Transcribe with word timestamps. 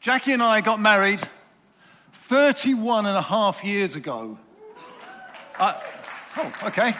Jackie 0.00 0.32
and 0.32 0.42
I 0.42 0.62
got 0.62 0.80
married 0.80 1.20
31 2.28 3.04
and 3.04 3.18
a 3.18 3.20
half 3.20 3.62
years 3.62 3.96
ago. 3.96 4.38
Uh, 5.58 5.78
oh, 6.38 6.52
okay. 6.62 6.94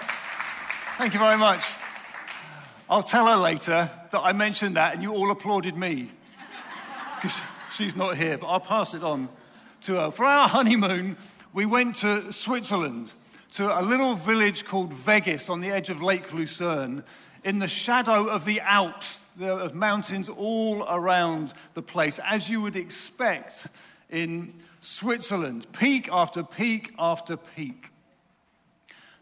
Thank 0.98 1.14
you 1.14 1.18
very 1.18 1.38
much. 1.38 1.64
I'll 2.90 3.02
tell 3.02 3.26
her 3.26 3.36
later 3.36 3.90
that 4.10 4.20
I 4.20 4.34
mentioned 4.34 4.76
that 4.76 4.92
and 4.92 5.02
you 5.02 5.14
all 5.14 5.30
applauded 5.30 5.78
me 5.78 6.10
because 7.14 7.38
she's 7.72 7.96
not 7.96 8.18
here, 8.18 8.36
but 8.36 8.48
I'll 8.48 8.60
pass 8.60 8.92
it 8.92 9.02
on 9.02 9.30
to 9.84 9.94
her. 9.94 10.10
For 10.10 10.26
our 10.26 10.46
honeymoon, 10.46 11.16
we 11.54 11.64
went 11.64 11.94
to 11.96 12.30
Switzerland, 12.30 13.14
to 13.52 13.80
a 13.80 13.80
little 13.80 14.14
village 14.14 14.66
called 14.66 14.92
Weggis 14.92 15.48
on 15.48 15.62
the 15.62 15.70
edge 15.70 15.88
of 15.88 16.02
Lake 16.02 16.34
Lucerne, 16.34 17.02
in 17.44 17.60
the 17.60 17.68
shadow 17.68 18.28
of 18.28 18.44
the 18.44 18.60
Alps, 18.60 19.20
of 19.40 19.74
mountains 19.74 20.28
all 20.28 20.84
around 20.88 21.52
the 21.74 21.82
place, 21.82 22.18
as 22.24 22.48
you 22.48 22.60
would 22.60 22.76
expect 22.76 23.66
in 24.08 24.54
Switzerland, 24.80 25.66
peak 25.72 26.08
after 26.10 26.42
peak 26.42 26.92
after 26.98 27.36
peak. 27.36 27.90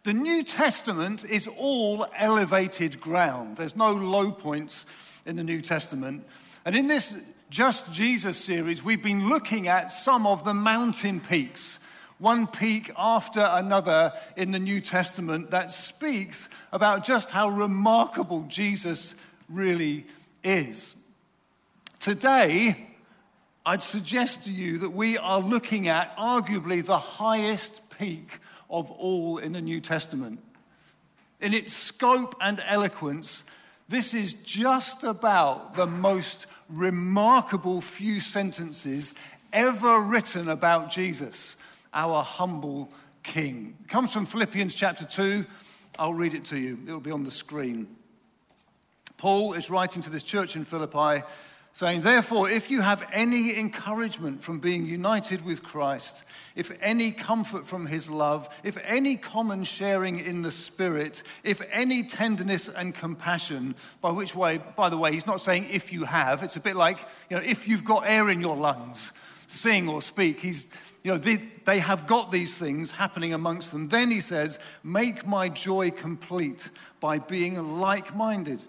The 0.04 0.12
New 0.14 0.42
Testament 0.42 1.24
is 1.24 1.46
all 1.46 2.06
elevated 2.16 3.00
ground. 3.00 3.56
There's 3.56 3.76
no 3.76 3.92
low 3.92 4.30
points 4.30 4.86
in 5.26 5.36
the 5.36 5.44
New 5.44 5.60
Testament. 5.60 6.24
And 6.64 6.74
in 6.74 6.86
this 6.86 7.14
Just 7.50 7.92
Jesus 7.92 8.36
series, 8.36 8.84
we've 8.84 9.02
been 9.02 9.28
looking 9.28 9.68
at 9.68 9.90
some 9.90 10.26
of 10.26 10.44
the 10.44 10.54
mountain 10.54 11.18
peaks, 11.20 11.78
one 12.18 12.46
peak 12.46 12.90
after 12.96 13.40
another 13.40 14.12
in 14.36 14.50
the 14.50 14.58
New 14.58 14.80
Testament 14.80 15.50
that 15.50 15.72
speaks 15.72 16.48
about 16.72 17.04
just 17.04 17.30
how 17.30 17.48
remarkable 17.48 18.44
Jesus 18.48 19.14
really 19.48 20.06
is. 20.44 20.94
Today, 22.00 22.88
I'd 23.66 23.82
suggest 23.82 24.44
to 24.44 24.52
you 24.52 24.78
that 24.78 24.90
we 24.90 25.18
are 25.18 25.40
looking 25.40 25.88
at 25.88 26.16
arguably 26.16 26.84
the 26.84 26.98
highest 26.98 27.82
peak 27.98 28.38
of 28.70 28.90
all 28.90 29.38
in 29.38 29.52
the 29.52 29.60
New 29.60 29.80
Testament. 29.80 30.40
In 31.40 31.54
its 31.54 31.72
scope 31.72 32.34
and 32.40 32.62
eloquence, 32.66 33.44
this 33.88 34.14
is 34.14 34.34
just 34.34 35.04
about 35.04 35.74
the 35.74 35.86
most 35.86 36.46
remarkable 36.68 37.80
few 37.80 38.20
sentences 38.20 39.14
ever 39.52 40.00
written 40.00 40.48
about 40.48 40.90
Jesus, 40.90 41.56
our 41.92 42.22
humble 42.22 42.90
King. 43.22 43.76
It 43.84 43.88
comes 43.88 44.12
from 44.12 44.26
Philippians 44.26 44.74
chapter 44.74 45.04
2. 45.04 45.44
I'll 45.98 46.14
read 46.14 46.34
it 46.34 46.44
to 46.46 46.58
you, 46.58 46.78
it'll 46.86 47.00
be 47.00 47.10
on 47.10 47.24
the 47.24 47.30
screen. 47.30 47.86
Paul 49.18 49.54
is 49.54 49.68
writing 49.68 50.00
to 50.02 50.10
this 50.10 50.22
church 50.22 50.56
in 50.56 50.64
Philippi 50.64 51.24
saying, 51.72 52.00
Therefore, 52.00 52.48
if 52.48 52.70
you 52.70 52.80
have 52.80 53.04
any 53.12 53.56
encouragement 53.58 54.42
from 54.42 54.60
being 54.60 54.86
united 54.86 55.44
with 55.44 55.62
Christ, 55.62 56.22
if 56.56 56.72
any 56.80 57.12
comfort 57.12 57.66
from 57.66 57.86
his 57.86 58.08
love, 58.08 58.48
if 58.62 58.78
any 58.84 59.16
common 59.16 59.64
sharing 59.64 60.20
in 60.20 60.42
the 60.42 60.52
Spirit, 60.52 61.22
if 61.44 61.60
any 61.70 62.04
tenderness 62.04 62.68
and 62.68 62.94
compassion, 62.94 63.74
by 64.00 64.10
which 64.10 64.34
way, 64.34 64.60
by 64.76 64.88
the 64.88 64.96
way, 64.96 65.12
he's 65.12 65.26
not 65.26 65.40
saying 65.40 65.68
if 65.70 65.92
you 65.92 66.04
have, 66.04 66.42
it's 66.42 66.56
a 66.56 66.60
bit 66.60 66.76
like, 66.76 66.98
you 67.28 67.36
know, 67.36 67.42
if 67.44 67.68
you've 67.68 67.84
got 67.84 68.04
air 68.06 68.30
in 68.30 68.40
your 68.40 68.56
lungs, 68.56 69.12
sing 69.48 69.88
or 69.88 70.02
speak. 70.02 70.40
He's, 70.40 70.66
you 71.02 71.12
know, 71.12 71.18
they, 71.18 71.42
they 71.64 71.78
have 71.78 72.06
got 72.06 72.30
these 72.30 72.54
things 72.54 72.90
happening 72.90 73.32
amongst 73.32 73.72
them. 73.72 73.88
Then 73.88 74.10
he 74.10 74.20
says, 74.20 74.58
Make 74.84 75.26
my 75.26 75.48
joy 75.48 75.90
complete 75.90 76.68
by 77.00 77.18
being 77.18 77.80
like 77.80 78.14
minded 78.14 78.62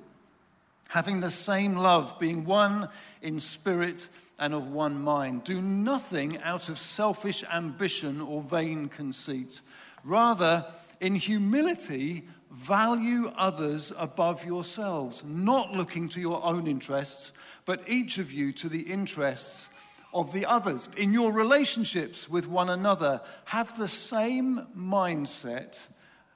having 0.89 1.21
the 1.21 1.31
same 1.31 1.75
love, 1.75 2.19
being 2.19 2.43
one 2.45 2.89
in 3.21 3.39
spirit 3.39 4.09
and 4.39 4.55
of 4.55 4.71
one 4.71 4.99
mind. 4.99 5.43
Do 5.43 5.61
nothing 5.61 6.41
out 6.41 6.67
of 6.67 6.79
selfish 6.79 7.43
ambition 7.43 8.19
or 8.19 8.41
vain 8.41 8.89
conceit. 8.89 9.61
Rather, 10.03 10.65
in 10.99 11.13
humility, 11.13 12.27
value 12.51 13.31
others 13.37 13.93
above 13.97 14.43
yourselves, 14.43 15.23
not 15.23 15.73
looking 15.73 16.09
to 16.09 16.19
your 16.19 16.43
own 16.43 16.65
interests, 16.65 17.33
but 17.65 17.87
each 17.87 18.17
of 18.17 18.31
you 18.31 18.51
to 18.53 18.67
the 18.67 18.81
interests 18.81 19.69
of 20.11 20.33
the 20.33 20.47
others. 20.47 20.89
In 20.97 21.13
your 21.13 21.31
relationships 21.31 22.27
with 22.27 22.47
one 22.47 22.71
another, 22.71 23.21
have 23.45 23.77
the 23.77 23.87
same 23.87 24.65
mindset 24.75 25.77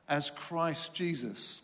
as 0.07 0.29
Christ 0.29 0.93
Jesus 0.93 1.63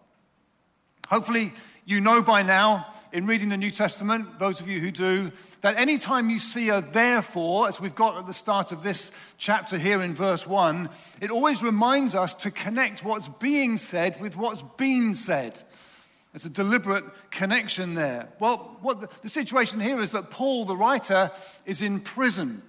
Hopefully, 1.11 1.51
you 1.83 1.99
know 1.99 2.21
by 2.21 2.41
now, 2.41 2.87
in 3.11 3.25
reading 3.25 3.49
the 3.49 3.57
New 3.57 3.69
Testament, 3.69 4.39
those 4.39 4.61
of 4.61 4.69
you 4.69 4.79
who 4.79 4.91
do, 4.91 5.33
that 5.59 5.75
anytime 5.75 6.29
you 6.29 6.39
see 6.39 6.69
a 6.69 6.81
therefore, 6.81 7.67
as 7.67 7.81
we've 7.81 7.93
got 7.93 8.17
at 8.17 8.25
the 8.25 8.31
start 8.31 8.71
of 8.71 8.81
this 8.81 9.11
chapter 9.37 9.77
here 9.77 10.01
in 10.01 10.15
verse 10.15 10.47
1, 10.47 10.89
it 11.19 11.29
always 11.29 11.61
reminds 11.61 12.15
us 12.15 12.33
to 12.35 12.49
connect 12.49 13.03
what's 13.03 13.27
being 13.27 13.77
said 13.77 14.21
with 14.21 14.37
what's 14.37 14.61
been 14.77 15.13
said. 15.13 15.61
There's 16.31 16.45
a 16.45 16.49
deliberate 16.49 17.03
connection 17.29 17.93
there. 17.93 18.29
Well, 18.39 18.77
what 18.79 19.01
the, 19.01 19.09
the 19.21 19.27
situation 19.27 19.81
here 19.81 19.99
is 19.99 20.11
that 20.11 20.29
Paul, 20.29 20.63
the 20.63 20.77
writer, 20.77 21.29
is 21.65 21.81
in 21.81 21.99
prison 21.99 22.61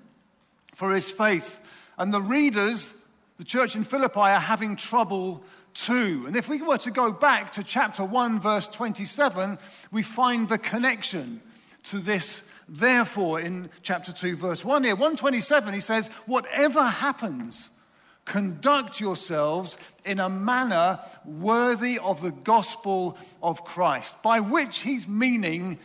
for 0.74 0.92
his 0.92 1.08
faith. 1.08 1.60
And 1.96 2.12
the 2.12 2.20
readers, 2.20 2.92
the 3.36 3.44
church 3.44 3.76
in 3.76 3.84
Philippi, 3.84 4.18
are 4.18 4.40
having 4.40 4.74
trouble 4.74 5.44
too. 5.74 6.24
And 6.26 6.36
if 6.36 6.48
we 6.48 6.62
were 6.62 6.78
to 6.78 6.90
go 6.90 7.12
back 7.12 7.52
to 7.52 7.64
chapter 7.64 8.04
1, 8.04 8.40
verse 8.40 8.68
27, 8.68 9.58
we 9.90 10.02
find 10.02 10.48
the 10.48 10.58
connection 10.58 11.40
to 11.84 11.98
this 11.98 12.42
therefore 12.68 13.40
in 13.40 13.70
chapter 13.82 14.12
2, 14.12 14.36
verse 14.36 14.64
1 14.64 14.84
here. 14.84 14.94
127, 14.94 15.74
he 15.74 15.80
says, 15.80 16.08
Whatever 16.26 16.84
happens, 16.84 17.70
conduct 18.24 19.00
yourselves 19.00 19.78
in 20.04 20.20
a 20.20 20.28
manner 20.28 21.00
worthy 21.24 21.98
of 21.98 22.22
the 22.22 22.30
gospel 22.30 23.18
of 23.42 23.64
Christ, 23.64 24.14
by 24.22 24.40
which 24.40 24.78
he's 24.78 25.08
meaning, 25.08 25.78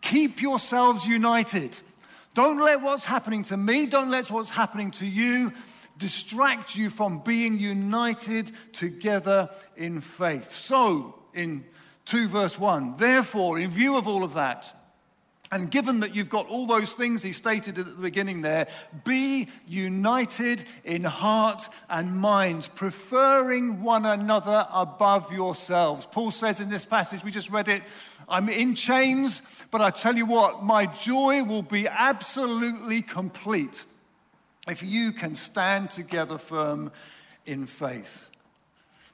keep 0.00 0.40
yourselves 0.40 1.06
united. 1.06 1.76
Don't 2.34 2.60
let 2.60 2.80
what's 2.80 3.04
happening 3.04 3.42
to 3.44 3.56
me, 3.56 3.86
don't 3.86 4.10
let 4.10 4.30
what's 4.30 4.50
happening 4.50 4.90
to 4.92 5.06
you 5.06 5.52
distract 6.02 6.74
you 6.74 6.90
from 6.90 7.20
being 7.20 7.60
united 7.60 8.50
together 8.72 9.48
in 9.76 10.00
faith. 10.00 10.52
So, 10.52 11.14
in 11.32 11.64
2 12.06 12.26
verse 12.28 12.58
1, 12.58 12.96
therefore, 12.96 13.60
in 13.60 13.70
view 13.70 13.96
of 13.96 14.08
all 14.08 14.24
of 14.24 14.34
that, 14.34 14.76
and 15.52 15.70
given 15.70 16.00
that 16.00 16.16
you've 16.16 16.28
got 16.28 16.48
all 16.48 16.66
those 16.66 16.92
things 16.92 17.22
he 17.22 17.32
stated 17.32 17.78
at 17.78 17.84
the 17.84 18.02
beginning 18.02 18.42
there, 18.42 18.66
be 19.04 19.48
united 19.68 20.64
in 20.82 21.04
heart 21.04 21.68
and 21.88 22.16
mind, 22.16 22.68
preferring 22.74 23.82
one 23.82 24.04
another 24.04 24.66
above 24.72 25.30
yourselves. 25.30 26.08
Paul 26.10 26.32
says 26.32 26.58
in 26.58 26.68
this 26.68 26.84
passage, 26.84 27.22
we 27.22 27.30
just 27.30 27.50
read 27.50 27.68
it, 27.68 27.82
I'm 28.28 28.48
in 28.48 28.74
chains, 28.74 29.40
but 29.70 29.80
I 29.80 29.90
tell 29.90 30.16
you 30.16 30.26
what, 30.26 30.64
my 30.64 30.86
joy 30.86 31.44
will 31.44 31.62
be 31.62 31.86
absolutely 31.86 33.02
complete 33.02 33.84
if 34.68 34.82
you 34.82 35.12
can 35.12 35.34
stand 35.34 35.90
together 35.90 36.38
firm 36.38 36.92
in 37.46 37.66
faith. 37.66 38.28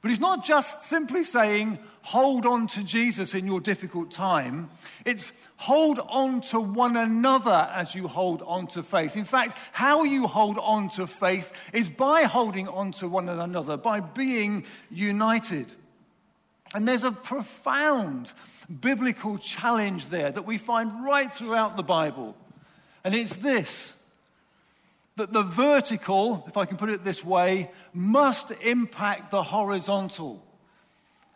But 0.01 0.11
he's 0.11 0.21
not 0.21 0.45
just 0.45 0.85
simply 0.85 1.25
saying, 1.25 1.79
hold 2.03 2.47
on 2.47 2.69
to 2.69 2.85
Jesus 2.85 3.35
in 3.35 3.47
your 3.47 3.61
difficult 3.61 4.13
time. 4.13 4.71
It's 5.05 5.33
hold 5.57 5.99
on 5.99 6.41
to 6.43 6.61
one 6.61 6.97
another 6.97 7.69
as 7.75 7.97
you 7.97 8.07
hold 8.07 8.43
on 8.43 8.69
to 8.69 8.85
faith. 8.85 9.17
In 9.17 9.25
fact, 9.25 9.57
how 9.73 10.05
you 10.05 10.29
hold 10.29 10.57
on 10.59 10.89
to 10.91 11.09
faith 11.09 11.53
is 11.73 11.89
by 11.89 12.23
holding 12.23 12.69
on 12.69 12.93
to 12.93 13.09
one 13.09 13.29
another, 13.29 13.77
by 13.77 13.99
being 13.99 14.65
united. 14.89 15.67
And 16.75 16.87
there's 16.87 17.05
a 17.05 17.11
profound 17.11 18.33
biblical 18.81 19.37
challenge 19.39 20.11
there 20.11 20.31
that 20.31 20.47
we 20.47 20.59
find 20.59 21.05
right 21.05 21.33
throughout 21.33 21.77
the 21.77 21.83
Bible. 21.83 22.37
And 23.03 23.17
it's 23.17 23.35
this 23.35 23.95
that 25.19 25.33
the 25.33 25.43
vertical, 25.43 26.45
if 26.49 26.57
I 26.57 26.65
can 26.65 26.77
put 26.77 26.91
it 26.91 27.05
this 27.05 27.25
way, 27.25 27.71
must 27.93 28.51
impact 28.63 29.31
the 29.31 29.43
horizontal. 29.43 30.45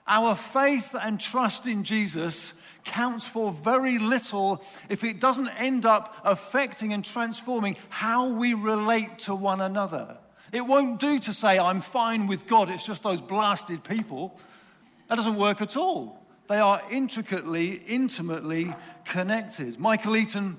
Our 0.06 0.34
faith 0.34 0.96
and 1.00 1.20
trust 1.20 1.66
in 1.66 1.84
Jesus 1.84 2.54
counts 2.84 3.24
for 3.24 3.52
very 3.52 3.98
little 3.98 4.62
if 4.88 5.04
it 5.04 5.20
doesn't 5.20 5.48
end 5.50 5.86
up 5.86 6.16
affecting 6.24 6.92
and 6.92 7.04
transforming 7.04 7.76
how 7.88 8.28
we 8.30 8.54
relate 8.54 9.20
to 9.20 9.34
one 9.34 9.60
another. 9.60 10.16
It 10.52 10.62
won't 10.62 10.98
do 10.98 11.18
to 11.20 11.32
say, 11.32 11.58
I'm 11.58 11.80
fine 11.80 12.26
with 12.26 12.46
God, 12.46 12.68
it's 12.70 12.86
just 12.86 13.02
those 13.02 13.20
blasted 13.20 13.84
people. 13.84 14.38
That 15.08 15.16
doesn't 15.16 15.36
work 15.36 15.62
at 15.62 15.76
all. 15.76 16.24
They 16.48 16.58
are 16.58 16.82
intricately, 16.90 17.82
intimately 17.86 18.74
connected. 19.04 19.78
Michael 19.78 20.16
Eaton 20.16 20.58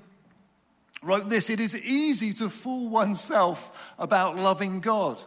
wrote 1.04 1.30
this 1.30 1.50
It 1.50 1.60
is 1.60 1.76
easy 1.76 2.34
to 2.34 2.50
fool 2.50 2.90
oneself 2.90 3.94
about 3.98 4.38
loving 4.38 4.80
God, 4.80 5.22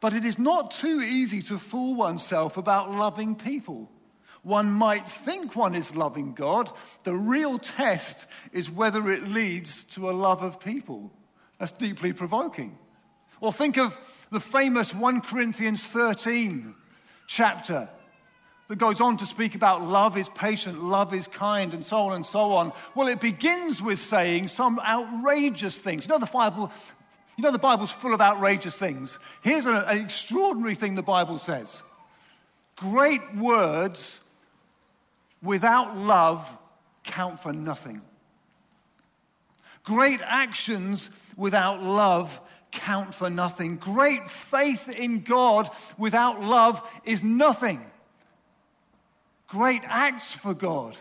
but 0.00 0.12
it 0.12 0.24
is 0.24 0.38
not 0.38 0.70
too 0.70 1.00
easy 1.00 1.42
to 1.42 1.58
fool 1.58 1.94
oneself 1.94 2.56
about 2.56 2.90
loving 2.92 3.34
people. 3.34 3.90
One 4.42 4.70
might 4.70 5.08
think 5.08 5.56
one 5.56 5.74
is 5.74 5.96
loving 5.96 6.32
God. 6.32 6.70
The 7.02 7.14
real 7.14 7.58
test 7.58 8.26
is 8.52 8.70
whether 8.70 9.10
it 9.10 9.26
leads 9.26 9.82
to 9.94 10.08
a 10.08 10.12
love 10.12 10.42
of 10.42 10.60
people. 10.60 11.10
That's 11.58 11.72
deeply 11.72 12.12
provoking. 12.12 12.78
Or 13.40 13.52
think 13.52 13.76
of 13.76 13.98
the 14.30 14.38
famous 14.38 14.94
1 14.94 15.22
Corinthians 15.22 15.84
13 15.84 16.74
chapter 17.26 17.88
that 18.68 18.76
goes 18.76 19.00
on 19.00 19.16
to 19.18 19.26
speak 19.26 19.54
about 19.54 19.88
love 19.88 20.16
is 20.16 20.28
patient, 20.28 20.82
love 20.82 21.14
is 21.14 21.28
kind, 21.28 21.72
and 21.72 21.84
so 21.84 21.98
on 21.98 22.14
and 22.14 22.26
so 22.26 22.52
on. 22.52 22.72
Well, 22.94 23.06
it 23.06 23.20
begins 23.20 23.80
with 23.80 23.98
saying 23.98 24.48
some 24.48 24.80
outrageous 24.80 25.78
things. 25.78 26.06
You 26.06 26.08
know, 26.08 26.18
the 26.18 26.26
Bible, 26.26 26.72
you 27.36 27.42
know, 27.42 27.52
the 27.52 27.58
Bible's 27.58 27.92
full 27.92 28.12
of 28.12 28.20
outrageous 28.20 28.76
things. 28.76 29.18
Here's 29.42 29.66
an, 29.66 29.76
an 29.76 29.98
extraordinary 29.98 30.74
thing 30.74 30.94
the 30.94 31.02
Bible 31.02 31.38
says 31.38 31.82
Great 32.76 33.36
words 33.36 34.20
without 35.42 35.96
love 35.96 36.50
count 37.04 37.40
for 37.40 37.52
nothing. 37.52 38.02
Great 39.84 40.20
actions 40.24 41.10
without 41.36 41.80
love 41.80 42.40
count 42.72 43.14
for 43.14 43.30
nothing. 43.30 43.76
Great 43.76 44.28
faith 44.28 44.88
in 44.88 45.22
God 45.22 45.70
without 45.96 46.42
love 46.42 46.82
is 47.04 47.22
nothing 47.22 47.80
great 49.48 49.82
acts 49.84 50.32
for 50.32 50.54
God 50.54 50.96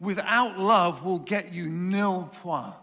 without 0.00 0.58
love 0.58 1.04
will 1.04 1.18
get 1.18 1.52
you 1.52 1.68
nil 1.68 2.30
point. 2.42 2.74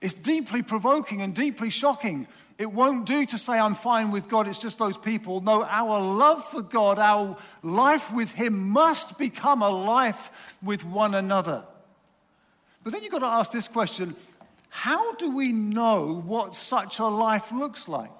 It's 0.00 0.14
deeply 0.14 0.62
provoking 0.62 1.22
and 1.22 1.34
deeply 1.34 1.70
shocking. 1.70 2.26
It 2.58 2.70
won't 2.70 3.06
do 3.06 3.24
to 3.24 3.38
say, 3.38 3.58
I'm 3.58 3.74
fine 3.74 4.10
with 4.10 4.28
God, 4.28 4.46
it's 4.46 4.58
just 4.58 4.78
those 4.78 4.98
people. 4.98 5.40
No, 5.40 5.64
our 5.64 6.00
love 6.00 6.44
for 6.44 6.60
God, 6.60 6.98
our 6.98 7.38
life 7.62 8.12
with 8.12 8.30
Him 8.30 8.68
must 8.68 9.16
become 9.16 9.62
a 9.62 9.70
life 9.70 10.30
with 10.62 10.84
one 10.84 11.14
another. 11.14 11.64
But 12.82 12.92
then 12.92 13.02
you've 13.02 13.12
got 13.12 13.20
to 13.20 13.26
ask 13.26 13.50
this 13.50 13.66
question 13.66 14.14
how 14.68 15.14
do 15.14 15.30
we 15.30 15.52
know 15.52 16.20
what 16.26 16.54
such 16.54 16.98
a 16.98 17.06
life 17.06 17.50
looks 17.52 17.88
like? 17.88 18.10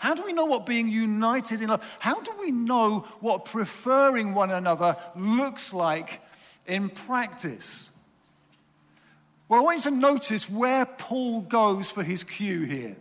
How 0.00 0.14
do 0.14 0.22
we 0.24 0.32
know 0.32 0.46
what 0.46 0.64
being 0.64 0.88
united 0.88 1.60
in 1.60 1.68
love? 1.68 1.86
How 1.98 2.22
do 2.22 2.32
we 2.40 2.50
know 2.50 3.00
what 3.20 3.44
preferring 3.44 4.32
one 4.32 4.50
another 4.50 4.96
looks 5.14 5.74
like 5.74 6.22
in 6.66 6.88
practice? 6.88 7.90
Well, 9.46 9.60
I 9.60 9.62
want 9.62 9.84
you 9.84 9.90
to 9.90 9.96
notice 9.98 10.48
where 10.48 10.86
Paul 10.86 11.42
goes 11.42 11.90
for 11.90 12.02
his 12.02 12.24
cue 12.24 12.62
here. 12.62 12.96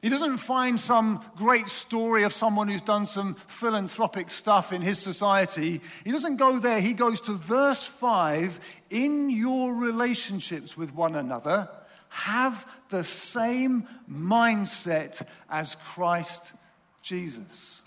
He 0.00 0.08
doesn't 0.08 0.38
find 0.38 0.80
some 0.80 1.22
great 1.36 1.68
story 1.68 2.22
of 2.22 2.32
someone 2.32 2.68
who's 2.68 2.80
done 2.80 3.06
some 3.06 3.36
philanthropic 3.46 4.30
stuff 4.30 4.72
in 4.72 4.80
his 4.80 4.98
society. 4.98 5.82
He 6.04 6.10
doesn't 6.10 6.36
go 6.36 6.58
there. 6.58 6.80
He 6.80 6.94
goes 6.94 7.20
to 7.22 7.34
verse 7.34 7.84
5 7.84 8.58
in 8.88 9.28
your 9.28 9.74
relationships 9.74 10.74
with 10.74 10.94
one 10.94 11.16
another 11.16 11.68
have 12.12 12.66
the 12.90 13.02
same 13.02 13.88
mindset 14.08 15.26
as 15.48 15.76
Christ 15.94 16.52
Jesus. 17.00 17.80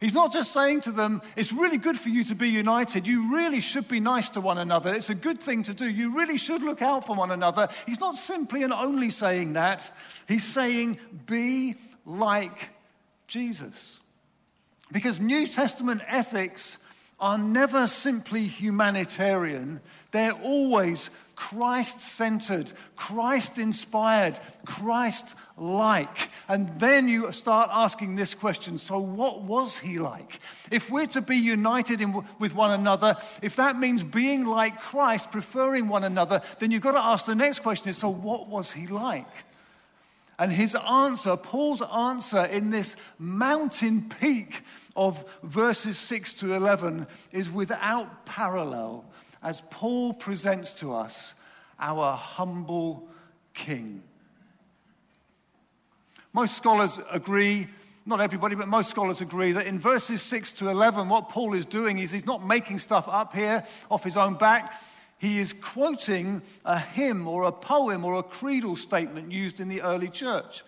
He's 0.00 0.14
not 0.14 0.32
just 0.32 0.52
saying 0.52 0.82
to 0.82 0.92
them, 0.92 1.22
it's 1.36 1.52
really 1.52 1.78
good 1.78 1.98
for 1.98 2.08
you 2.08 2.24
to 2.24 2.34
be 2.34 2.48
united. 2.48 3.06
You 3.06 3.34
really 3.34 3.60
should 3.60 3.86
be 3.86 4.00
nice 4.00 4.30
to 4.30 4.40
one 4.40 4.58
another. 4.58 4.94
It's 4.94 5.10
a 5.10 5.14
good 5.14 5.40
thing 5.40 5.62
to 5.64 5.74
do. 5.74 5.88
You 5.88 6.16
really 6.16 6.38
should 6.38 6.62
look 6.62 6.82
out 6.82 7.06
for 7.06 7.14
one 7.14 7.30
another. 7.30 7.68
He's 7.86 8.00
not 8.00 8.16
simply 8.16 8.64
and 8.64 8.72
only 8.72 9.10
saying 9.10 9.52
that. 9.52 9.90
He's 10.26 10.44
saying, 10.44 10.98
be 11.26 11.76
like 12.04 12.70
Jesus. 13.28 14.00
Because 14.90 15.20
New 15.20 15.46
Testament 15.46 16.02
ethics 16.06 16.78
are 17.20 17.38
never 17.38 17.86
simply 17.86 18.44
humanitarian, 18.44 19.80
they're 20.12 20.32
always 20.32 21.10
Christ 21.38 22.00
centered, 22.00 22.72
Christ 22.96 23.58
inspired, 23.58 24.40
Christ 24.66 25.36
like. 25.56 26.30
And 26.48 26.68
then 26.80 27.06
you 27.06 27.30
start 27.30 27.70
asking 27.72 28.16
this 28.16 28.34
question 28.34 28.76
so, 28.76 28.98
what 28.98 29.42
was 29.42 29.78
he 29.78 29.98
like? 29.98 30.40
If 30.72 30.90
we're 30.90 31.06
to 31.06 31.20
be 31.20 31.36
united 31.36 32.00
in, 32.00 32.24
with 32.40 32.56
one 32.56 32.72
another, 32.72 33.16
if 33.40 33.54
that 33.54 33.78
means 33.78 34.02
being 34.02 34.46
like 34.46 34.80
Christ, 34.80 35.30
preferring 35.30 35.86
one 35.86 36.02
another, 36.02 36.42
then 36.58 36.72
you've 36.72 36.82
got 36.82 36.92
to 36.92 37.04
ask 37.04 37.26
the 37.26 37.36
next 37.36 37.60
question 37.60 37.90
is 37.90 37.98
so, 37.98 38.08
what 38.08 38.48
was 38.48 38.72
he 38.72 38.88
like? 38.88 39.30
And 40.40 40.50
his 40.50 40.74
answer, 40.74 41.36
Paul's 41.36 41.82
answer 41.82 42.46
in 42.46 42.70
this 42.70 42.96
mountain 43.16 44.08
peak 44.08 44.62
of 44.96 45.24
verses 45.44 45.98
6 45.98 46.34
to 46.34 46.54
11, 46.54 47.06
is 47.30 47.48
without 47.48 48.26
parallel 48.26 49.04
as 49.48 49.62
Paul 49.70 50.12
presents 50.12 50.74
to 50.74 50.92
us 50.92 51.32
our 51.80 52.14
humble 52.14 53.08
King. 53.54 54.02
Most 56.34 56.54
scholars 56.54 57.00
agree, 57.10 57.66
not 58.04 58.20
everybody, 58.20 58.56
but 58.56 58.68
most 58.68 58.90
scholars 58.90 59.22
agree 59.22 59.52
that 59.52 59.66
in 59.66 59.78
verses 59.78 60.20
6 60.20 60.52
to 60.52 60.68
11, 60.68 61.08
what 61.08 61.30
Paul 61.30 61.54
is 61.54 61.64
doing 61.64 61.98
is 61.98 62.10
he's 62.10 62.26
not 62.26 62.46
making 62.46 62.78
stuff 62.78 63.08
up 63.08 63.34
here 63.34 63.64
off 63.90 64.04
his 64.04 64.18
own 64.18 64.34
back. 64.34 64.82
He 65.16 65.38
is 65.38 65.54
quoting 65.54 66.42
a 66.66 66.78
hymn 66.78 67.26
or 67.26 67.44
a 67.44 67.52
poem 67.52 68.04
or 68.04 68.18
a 68.18 68.22
creedal 68.22 68.76
statement 68.76 69.32
used 69.32 69.60
in 69.60 69.70
the 69.70 69.80
early 69.80 70.10
church. 70.10 70.62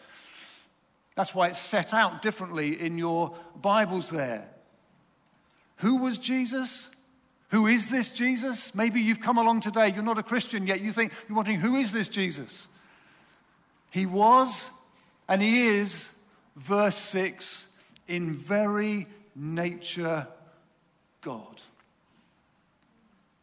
That's 1.16 1.34
why 1.34 1.49
it's 1.49 1.58
set 1.58 1.92
out 1.92 2.22
differently 2.22 2.80
in 2.80 2.96
your 2.96 3.37
Bibles 3.60 4.08
there. 4.08 4.49
Who 5.76 5.96
was 5.96 6.16
Jesus? 6.16 6.88
Who 7.50 7.66
is 7.66 7.88
this 7.88 8.11
Jesus? 8.11 8.75
Maybe 8.75 9.00
you've 9.00 9.21
come 9.21 9.38
along 9.38 9.61
today, 9.61 9.92
you're 9.92 10.04
not 10.04 10.19
a 10.19 10.23
Christian 10.23 10.66
yet, 10.66 10.80
you 10.80 10.92
think, 10.92 11.12
you're 11.28 11.37
wondering, 11.37 11.61
who 11.61 11.76
is 11.76 11.92
this 11.92 12.09
Jesus? 12.09 12.66
He 13.90 14.07
was 14.07 14.71
and 15.28 15.42
he 15.42 15.69
is, 15.69 16.09
verse 16.57 16.97
6, 16.97 17.66
in 18.09 18.35
very 18.35 19.07
nature 19.35 20.26
God. 21.23 21.61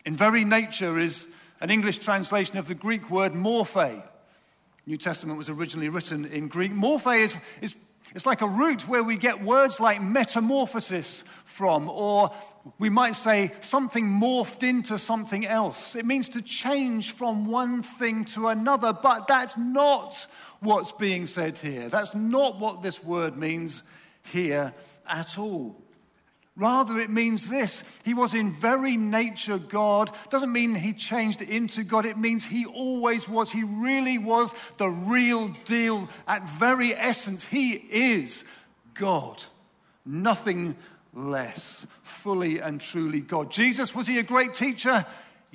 In 0.06 0.16
very 0.16 0.46
nature 0.46 0.98
is 0.98 1.26
an 1.60 1.70
English 1.70 1.98
translation 1.98 2.58
of 2.58 2.68
the 2.68 2.76
Greek 2.76 3.10
word 3.10 3.34
morphe. 3.34 4.04
New 4.86 4.98
Testament 4.98 5.38
was 5.38 5.50
originally 5.50 5.90
written 5.90 6.24
in 6.26 6.48
Greek. 6.48 6.72
Morphe 6.72 7.20
is, 7.20 7.36
is 7.60 7.76
it's 8.16 8.26
like 8.26 8.42
a 8.42 8.48
root 8.48 8.88
where 8.88 9.04
we 9.04 9.18
get 9.18 9.44
words 9.44 9.80
like 9.80 10.02
metamorphosis 10.02 11.24
from, 11.46 11.90
or 11.90 12.32
we 12.78 12.90
might 12.90 13.16
say 13.16 13.52
something 13.62 14.06
morphed 14.06 14.62
into 14.62 15.00
something 15.00 15.46
else. 15.46 15.96
It 15.96 16.06
means 16.06 16.30
to 16.30 16.42
change 16.42 17.14
from 17.14 17.46
one 17.48 17.82
thing 17.82 18.26
to 18.26 18.50
another, 18.50 18.94
but 18.94 19.28
that's 19.28 19.58
not 19.58 20.28
what's 20.60 20.92
being 20.92 21.26
said 21.26 21.58
here. 21.58 21.90
That's 21.90 22.14
not 22.14 22.60
what 22.60 22.82
this 22.82 23.04
word 23.04 23.38
means 23.38 23.84
here 24.24 24.74
at 25.08 25.38
all. 25.38 25.76
Rather, 26.58 27.00
it 27.00 27.12
means 27.12 27.48
this 27.48 27.84
He 28.04 28.14
was 28.14 28.34
in 28.34 28.52
very 28.52 28.98
nature 28.98 29.60
God. 29.60 30.12
Doesn't 30.30 30.52
mean 30.52 30.76
He 30.76 30.92
changed 30.92 31.42
into 31.42 31.84
God. 31.84 32.06
It 32.06 32.18
means 32.18 32.46
He 32.46 32.66
always 32.66 33.30
was. 33.30 33.52
He 33.52 33.64
really 33.64 34.18
was 34.18 34.52
the 34.78 34.90
real 34.90 35.50
deal. 35.66 36.10
At 36.28 36.50
very 36.50 36.96
essence, 36.96 37.44
He 37.44 37.74
is 37.74 38.44
God. 38.96 39.44
Nothing 40.06 40.76
less, 41.14 41.86
fully 42.04 42.60
and 42.60 42.80
truly 42.80 43.20
God. 43.20 43.52
Jesus, 43.52 43.94
was 43.94 44.08
he 44.08 44.20
a 44.20 44.24
great 44.24 44.54
teacher? 44.54 45.06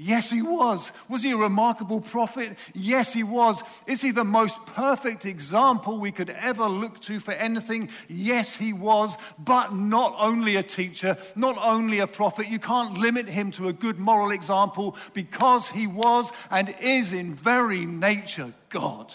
Yes, 0.05 0.31
he 0.31 0.43
was. 0.43 0.91
Was 1.09 1.23
he 1.23 1.31
a 1.31 1.37
remarkable 1.37 2.01
prophet? 2.01 2.57
Yes, 2.75 3.13
he 3.13 3.23
was. 3.23 3.63
Is 3.87 4.03
he 4.03 4.11
the 4.11 4.25
most 4.25 4.67
perfect 4.67 5.25
example 5.25 5.99
we 5.99 6.11
could 6.11 6.31
ever 6.31 6.67
look 6.67 7.01
to 7.03 7.21
for 7.21 7.31
anything? 7.31 7.89
Yes, 8.09 8.57
he 8.57 8.73
was. 8.73 9.17
But 9.39 9.73
not 9.73 10.17
only 10.19 10.57
a 10.57 10.65
teacher, 10.65 11.19
not 11.37 11.57
only 11.57 12.01
a 12.01 12.09
prophet. 12.09 12.49
You 12.49 12.59
can't 12.59 12.99
limit 12.99 13.29
him 13.29 13.53
to 13.53 13.69
a 13.69 13.73
good 13.73 14.01
moral 14.01 14.33
example 14.33 14.97
because 15.13 15.69
he 15.69 15.87
was 15.87 16.33
and 16.51 16.75
is 16.81 17.13
in 17.13 17.35
very 17.35 17.87
nature 17.87 18.53
God. 18.71 19.15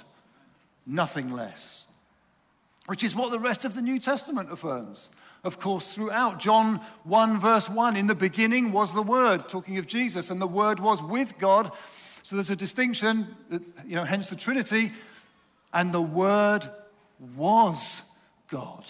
Nothing 0.86 1.34
less. 1.34 1.84
Which 2.86 3.03
is 3.03 3.13
what 3.13 3.32
the 3.32 3.39
rest 3.39 3.65
of 3.65 3.75
the 3.75 3.82
New 3.82 4.00
Testament 4.00 4.53
affirms 4.53 5.10
of 5.48 5.60
course, 5.60 5.94
throughout. 5.94 6.39
John 6.39 6.82
1, 7.06 7.39
verse 7.39 7.70
1 7.70 7.96
In 7.96 8.08
the 8.08 8.16
beginning 8.16 8.74
was 8.74 8.94
the 8.94 9.01
Word, 9.01 9.48
talking 9.48 9.77
of 9.77 9.88
Jesus, 9.88 10.30
and 10.30 10.42
the 10.42 10.46
Word 10.46 10.80
was 10.80 11.01
with 11.01 11.38
God. 11.39 11.72
So 12.22 12.36
there's 12.36 12.50
a 12.50 12.56
distinction, 12.56 13.34
you 13.50 13.96
know, 13.96 14.04
hence 14.04 14.30
the 14.30 14.36
Trinity. 14.36 14.92
And 15.74 15.94
the 15.94 16.01
Word 16.01 16.70
was 17.36 18.01
God. 18.50 18.86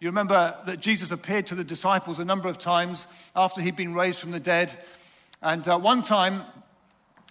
You 0.00 0.08
remember 0.08 0.56
that 0.64 0.80
Jesus 0.80 1.10
appeared 1.10 1.48
to 1.48 1.54
the 1.54 1.64
disciples 1.64 2.18
a 2.18 2.24
number 2.24 2.48
of 2.48 2.56
times 2.56 3.06
after 3.36 3.60
he'd 3.60 3.76
been 3.76 3.94
raised 3.94 4.20
from 4.20 4.30
the 4.30 4.40
dead. 4.40 4.72
And 5.42 5.66
uh, 5.68 5.78
one 5.78 6.02
time, 6.02 6.44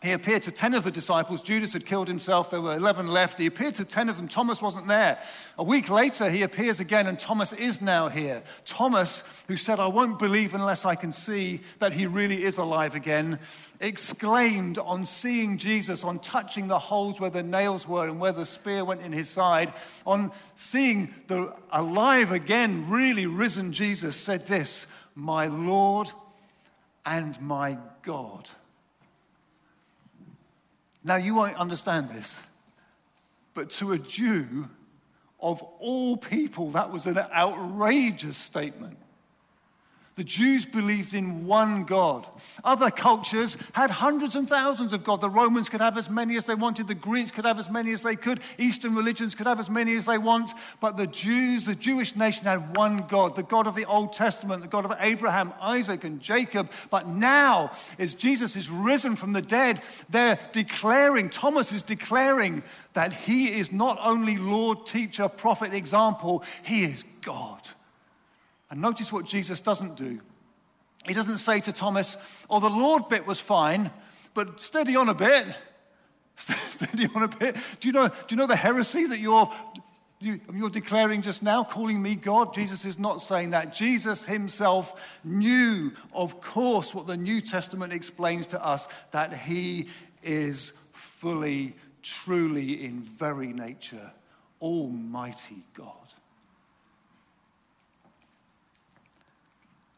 he 0.03 0.11
appeared 0.11 0.43
to 0.43 0.51
10 0.51 0.75
of 0.75 0.83
the 0.83 0.91
disciples. 0.91 1.41
Judas 1.41 1.73
had 1.73 1.87
killed 1.87 2.07
himself. 2.07 2.51
There 2.51 2.61
were 2.61 2.75
11 2.75 3.07
left. 3.07 3.39
He 3.39 3.47
appeared 3.47 3.73
to 3.75 3.85
10 3.85 4.09
of 4.09 4.17
them. 4.17 4.27
Thomas 4.27 4.61
wasn't 4.61 4.87
there. 4.87 5.19
A 5.57 5.63
week 5.63 5.89
later, 5.89 6.29
he 6.29 6.43
appears 6.43 6.79
again, 6.79 7.07
and 7.07 7.17
Thomas 7.17 7.51
is 7.51 7.81
now 7.81 8.07
here. 8.07 8.43
Thomas, 8.63 9.23
who 9.47 9.57
said, 9.57 9.79
I 9.79 9.87
won't 9.87 10.19
believe 10.19 10.53
unless 10.53 10.85
I 10.85 10.93
can 10.93 11.11
see 11.11 11.61
that 11.79 11.93
he 11.93 12.05
really 12.05 12.43
is 12.43 12.59
alive 12.59 12.93
again, 12.93 13.39
exclaimed 13.79 14.77
on 14.77 15.03
seeing 15.03 15.57
Jesus, 15.57 16.03
on 16.03 16.19
touching 16.19 16.67
the 16.67 16.77
holes 16.77 17.19
where 17.19 17.31
the 17.31 17.41
nails 17.41 17.87
were 17.87 18.07
and 18.07 18.19
where 18.19 18.33
the 18.33 18.45
spear 18.45 18.85
went 18.85 19.01
in 19.01 19.11
his 19.11 19.29
side, 19.29 19.73
on 20.05 20.31
seeing 20.53 21.11
the 21.25 21.55
alive 21.71 22.31
again, 22.31 22.87
really 22.87 23.25
risen 23.25 23.73
Jesus, 23.73 24.15
said 24.15 24.45
this, 24.45 24.85
My 25.15 25.47
Lord 25.47 26.11
and 27.03 27.41
my 27.41 27.79
God. 28.03 28.47
Now, 31.07 31.15
you 31.15 31.35
won't 31.35 31.55
understand 31.55 32.09
this, 32.09 32.35
but 33.53 33.69
to 33.71 33.93
a 33.93 33.97
Jew, 33.97 34.67
of 35.39 35.61
all 35.79 36.17
people, 36.17 36.71
that 36.71 36.91
was 36.91 37.07
an 37.07 37.17
outrageous 37.17 38.35
statement. 38.35 38.97
The 40.17 40.23
Jews 40.23 40.65
believed 40.65 41.13
in 41.13 41.45
one 41.45 41.83
God. 41.83 42.27
Other 42.63 42.89
cultures 42.89 43.55
had 43.73 43.91
hundreds 43.91 44.35
and 44.35 44.49
thousands 44.49 44.91
of 44.91 45.03
gods. 45.03 45.21
The 45.21 45.29
Romans 45.29 45.69
could 45.69 45.79
have 45.79 45.95
as 45.95 46.09
many 46.09 46.37
as 46.37 46.45
they 46.45 46.55
wanted. 46.55 46.87
The 46.87 46.95
Greeks 46.95 47.29
could 47.29 47.45
have 47.45 47.59
as 47.59 47.69
many 47.69 47.93
as 47.93 48.01
they 48.01 48.15
could. 48.15 48.41
Eastern 48.57 48.95
religions 48.95 49.35
could 49.35 49.45
have 49.45 49.59
as 49.59 49.69
many 49.69 49.95
as 49.95 50.05
they 50.05 50.17
want. 50.17 50.49
But 50.79 50.97
the 50.97 51.05
Jews, 51.05 51.65
the 51.65 51.75
Jewish 51.75 52.15
nation, 52.15 52.45
had 52.45 52.75
one 52.75 53.05
God, 53.07 53.35
the 53.35 53.43
God 53.43 53.67
of 53.67 53.75
the 53.75 53.85
Old 53.85 54.11
Testament, 54.11 54.63
the 54.63 54.67
God 54.67 54.85
of 54.85 54.93
Abraham, 54.99 55.53
Isaac, 55.61 56.03
and 56.03 56.19
Jacob. 56.19 56.71
But 56.89 57.07
now, 57.07 57.71
as 57.99 58.15
Jesus 58.15 58.55
is 58.55 58.71
risen 58.71 59.15
from 59.15 59.33
the 59.33 59.41
dead, 59.43 59.83
they're 60.09 60.39
declaring, 60.51 61.29
Thomas 61.29 61.71
is 61.71 61.83
declaring 61.83 62.63
that 62.93 63.13
he 63.13 63.53
is 63.53 63.71
not 63.71 63.99
only 64.01 64.37
Lord, 64.37 64.87
teacher, 64.87 65.29
prophet, 65.29 65.75
example, 65.75 66.43
he 66.63 66.85
is 66.85 67.05
God. 67.21 67.69
And 68.69 68.81
notice 68.81 69.11
what 69.11 69.25
Jesus 69.25 69.61
doesn't 69.61 69.95
do. 69.95 70.19
He 71.05 71.13
doesn't 71.13 71.37
say 71.37 71.61
to 71.61 71.71
Thomas, 71.71 72.17
Oh, 72.49 72.59
the 72.59 72.69
Lord 72.69 73.07
bit 73.07 73.25
was 73.25 73.39
fine, 73.39 73.91
but 74.33 74.59
steady 74.59 74.95
on 74.95 75.09
a 75.09 75.13
bit. 75.13 75.47
steady 76.71 77.07
on 77.15 77.23
a 77.23 77.27
bit. 77.27 77.55
Do 77.79 77.87
you 77.87 77.93
know, 77.93 78.07
do 78.07 78.15
you 78.29 78.37
know 78.37 78.47
the 78.47 78.55
heresy 78.55 79.05
that 79.05 79.19
you're, 79.19 79.51
you, 80.19 80.39
you're 80.53 80.69
declaring 80.69 81.21
just 81.21 81.41
now, 81.41 81.63
calling 81.63 82.01
me 82.01 82.15
God? 82.15 82.53
Jesus 82.53 82.83
is 82.83 82.99
not 82.99 83.21
saying 83.21 83.51
that. 83.51 83.73
Jesus 83.73 84.25
himself 84.25 84.93
knew, 85.23 85.93
of 86.13 86.41
course, 86.41 86.93
what 86.93 87.07
the 87.07 87.17
New 87.17 87.41
Testament 87.41 87.93
explains 87.93 88.47
to 88.47 88.63
us 88.63 88.85
that 89.11 89.33
he 89.33 89.87
is 90.23 90.73
fully, 91.19 91.73
truly, 92.03 92.83
in 92.83 93.01
very 93.01 93.53
nature, 93.53 94.11
Almighty 94.61 95.63
God. 95.73 95.93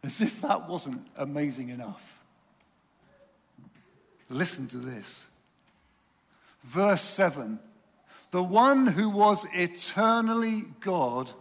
As 0.03 0.22
if 0.22 0.41
that 0.41 0.70
wasn't 0.70 1.06
amazing 1.18 1.70
enough. 1.70 2.20
Listen 4.29 4.68
to 4.68 4.77
this. 4.77 5.25
Verse 6.63 7.01
7 7.01 7.60
The 8.32 8.44
one 8.44 8.88
who 8.88 9.10
was 9.10 9.46
eternally 9.53 10.65
God, 10.79 11.32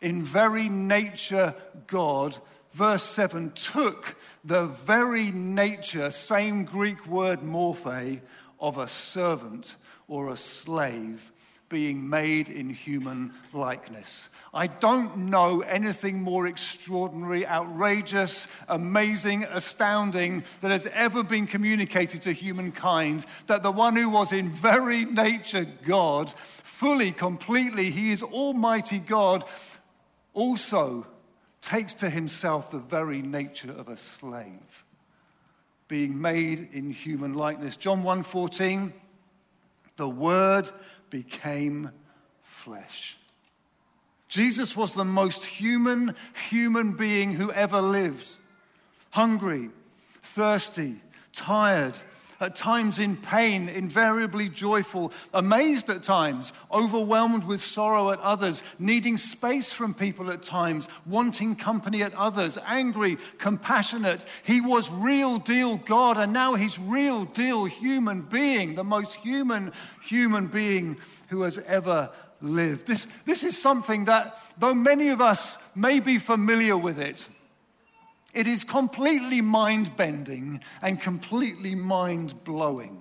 in 0.00 0.22
very 0.22 0.68
nature 0.68 1.54
God, 1.86 2.36
verse 2.72 3.02
7 3.02 3.52
took 3.52 4.16
the 4.44 4.66
very 4.66 5.32
nature, 5.32 6.10
same 6.10 6.64
Greek 6.64 7.06
word 7.06 7.40
morphe, 7.40 8.20
of 8.60 8.78
a 8.78 8.88
servant 8.88 9.74
or 10.08 10.30
a 10.30 10.36
slave 10.36 11.32
being 11.68 12.08
made 12.08 12.48
in 12.48 12.70
human 12.70 13.32
likeness. 13.52 14.28
I 14.54 14.66
don't 14.66 15.16
know 15.28 15.60
anything 15.60 16.22
more 16.22 16.46
extraordinary, 16.46 17.46
outrageous, 17.46 18.48
amazing, 18.68 19.44
astounding 19.44 20.44
that 20.60 20.70
has 20.70 20.86
ever 20.86 21.22
been 21.22 21.46
communicated 21.46 22.22
to 22.22 22.32
humankind 22.32 23.26
that 23.46 23.62
the 23.62 23.72
one 23.72 23.96
who 23.96 24.08
was 24.08 24.32
in 24.32 24.50
very 24.50 25.04
nature 25.04 25.66
God, 25.86 26.30
fully, 26.64 27.12
completely, 27.12 27.90
he 27.90 28.12
is 28.12 28.22
Almighty 28.22 28.98
God, 28.98 29.44
also 30.32 31.06
takes 31.60 31.94
to 31.94 32.08
himself 32.08 32.70
the 32.70 32.78
very 32.78 33.20
nature 33.20 33.72
of 33.72 33.88
a 33.88 33.96
slave, 33.96 34.84
being 35.88 36.20
made 36.20 36.68
in 36.72 36.90
human 36.90 37.34
likeness. 37.34 37.76
John 37.76 38.02
1:14 38.02 38.92
the 39.98 40.08
word 40.08 40.70
became 41.10 41.90
flesh. 42.42 43.16
Jesus 44.28 44.76
was 44.76 44.92
the 44.92 45.04
most 45.04 45.44
human 45.44 46.14
human 46.50 46.92
being 46.92 47.32
who 47.32 47.50
ever 47.50 47.80
lived. 47.80 48.36
Hungry, 49.10 49.70
thirsty, 50.22 51.00
tired, 51.32 51.96
at 52.40 52.54
times 52.54 52.98
in 52.98 53.16
pain, 53.16 53.68
invariably 53.68 54.48
joyful, 54.48 55.12
amazed 55.34 55.90
at 55.90 56.02
times, 56.02 56.52
overwhelmed 56.70 57.44
with 57.44 57.62
sorrow 57.62 58.10
at 58.10 58.20
others, 58.20 58.62
needing 58.78 59.16
space 59.16 59.72
from 59.72 59.94
people 59.94 60.30
at 60.30 60.42
times, 60.42 60.88
wanting 61.06 61.56
company 61.56 62.02
at 62.02 62.14
others, 62.14 62.58
angry, 62.66 63.18
compassionate. 63.38 64.24
He 64.44 64.60
was 64.60 64.90
real 64.90 65.38
deal 65.38 65.76
God, 65.76 66.16
and 66.16 66.32
now 66.32 66.54
he's 66.54 66.78
real 66.78 67.24
deal 67.24 67.64
human 67.64 68.22
being, 68.22 68.74
the 68.74 68.84
most 68.84 69.16
human 69.16 69.72
human 70.02 70.46
being 70.46 70.96
who 71.28 71.42
has 71.42 71.58
ever 71.58 72.10
lived. 72.40 72.86
This, 72.86 73.06
this 73.24 73.44
is 73.44 73.60
something 73.60 74.04
that, 74.04 74.40
though 74.58 74.74
many 74.74 75.08
of 75.08 75.20
us 75.20 75.56
may 75.74 76.00
be 76.00 76.18
familiar 76.18 76.76
with 76.76 76.98
it, 76.98 77.28
it 78.34 78.46
is 78.46 78.64
completely 78.64 79.40
mind 79.40 79.96
bending 79.96 80.62
and 80.82 81.00
completely 81.00 81.74
mind 81.74 82.44
blowing. 82.44 83.00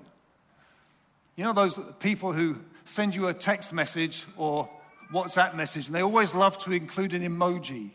You 1.36 1.44
know, 1.44 1.54
those 1.54 1.80
people 2.00 2.34
who 2.34 2.58
send 2.86 3.16
you 3.16 3.28
a 3.28 3.34
text 3.34 3.74
message 3.74 4.26
or 4.38 4.70
WhatsApp 5.14 5.56
message, 5.56 5.88
and 5.88 5.96
they 5.96 6.02
always 6.02 6.34
love 6.34 6.58
to 6.60 6.72
include 6.72 7.14
an 7.14 7.22
emoji. 7.22 7.92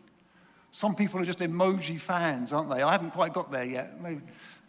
Some 0.71 0.95
people 0.95 1.19
are 1.19 1.25
just 1.25 1.39
emoji 1.39 1.99
fans, 1.99 2.53
aren't 2.53 2.69
they? 2.69 2.81
I 2.81 2.91
haven't 2.91 3.11
quite 3.11 3.33
got 3.33 3.51
there 3.51 3.65
yet. 3.65 4.01
Maybe, 4.01 4.21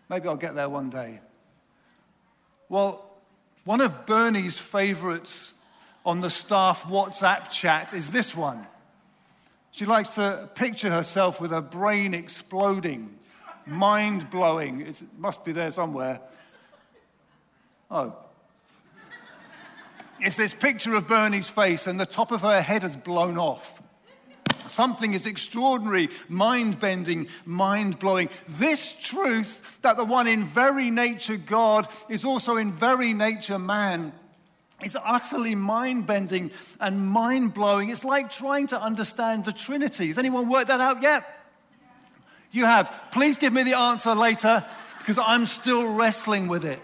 maybe 0.09 0.29
I'll 0.29 0.37
get 0.37 0.55
there 0.55 0.69
one 0.69 0.91
day. 0.91 1.21
Well, 2.69 3.11
one 3.65 3.81
of 3.81 4.07
Bernie's 4.07 4.59
favorites 4.59 5.53
on 6.05 6.21
the 6.21 6.31
staff 6.31 6.83
WhatsApp 6.83 7.49
chat 7.51 7.95
is 7.95 8.11
this 8.11 8.37
one. 8.37 8.67
She 9.75 9.87
likes 9.87 10.11
to 10.11 10.49
picture 10.55 10.89
herself 10.89 11.41
with 11.41 11.51
her 11.51 11.61
brain 11.61 12.15
exploding, 12.15 13.19
mind 13.67 14.31
blowing. 14.31 14.83
It 14.83 15.03
must 15.19 15.45
be 15.45 15.51
there 15.51 15.73
somewhere. 15.73 16.21
Oh. 17.91 18.17
It's 20.21 20.37
this 20.37 20.55
picture 20.55 20.95
of 20.95 21.09
Bernie's 21.09 21.49
face, 21.49 21.89
and 21.89 21.99
the 21.99 22.07
top 22.07 22.31
of 22.31 22.43
her 22.43 22.63
head 22.63 22.83
has 22.83 22.95
blown 22.95 23.37
off. 23.37 23.83
Something 24.67 25.13
is 25.13 25.27
extraordinary, 25.27 26.09
mind 26.29 26.79
bending, 26.79 27.27
mind 27.45 27.99
blowing. 27.99 28.29
This 28.47 28.93
truth 28.93 29.81
that 29.83 29.97
the 29.97 30.05
one 30.05 30.29
in 30.29 30.45
very 30.45 30.93
nature 30.93 31.37
God 31.37 31.89
is 32.09 32.25
also 32.25 32.59
in 32.59 32.71
very 32.71 33.13
nature 33.13 33.59
man 33.59 34.13
it's 34.85 34.97
utterly 35.03 35.55
mind 35.55 36.07
bending 36.07 36.51
and 36.81 37.07
mind 37.07 37.55
blowing. 37.55 37.89
It's 37.89 38.05
like 38.05 38.31
trying 38.31 38.69
to 38.69 38.81
understand 38.81 39.45
the 39.45 39.53
Trinity. 39.53 40.09
Has 40.09 40.19
anyone 40.19 40.49
worked 40.49 40.69
that 40.69 40.81
out 40.81 41.03
yet? 41.03 41.25
You 42.53 42.67
have. 42.67 42.93
Please 43.11 43.37
give 43.37 43.53
me 43.53 43.63
the 43.65 43.75
answer 43.75 44.15
later. 44.15 44.65
because 45.05 45.19
I'm 45.19 45.45
still 45.45 45.93
wrestling 45.93 46.49
with 46.49 46.65
it. 46.65 46.81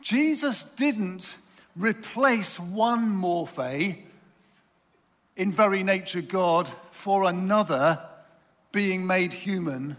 Jesus 0.00 0.64
didn't 0.76 1.36
replace 1.76 2.58
one 2.58 3.14
morphe 3.14 3.98
in 5.36 5.52
very 5.52 5.82
nature 5.82 6.22
God 6.22 6.66
for 6.92 7.24
another 7.24 8.00
being 8.72 9.06
made 9.06 9.34
human. 9.34 9.98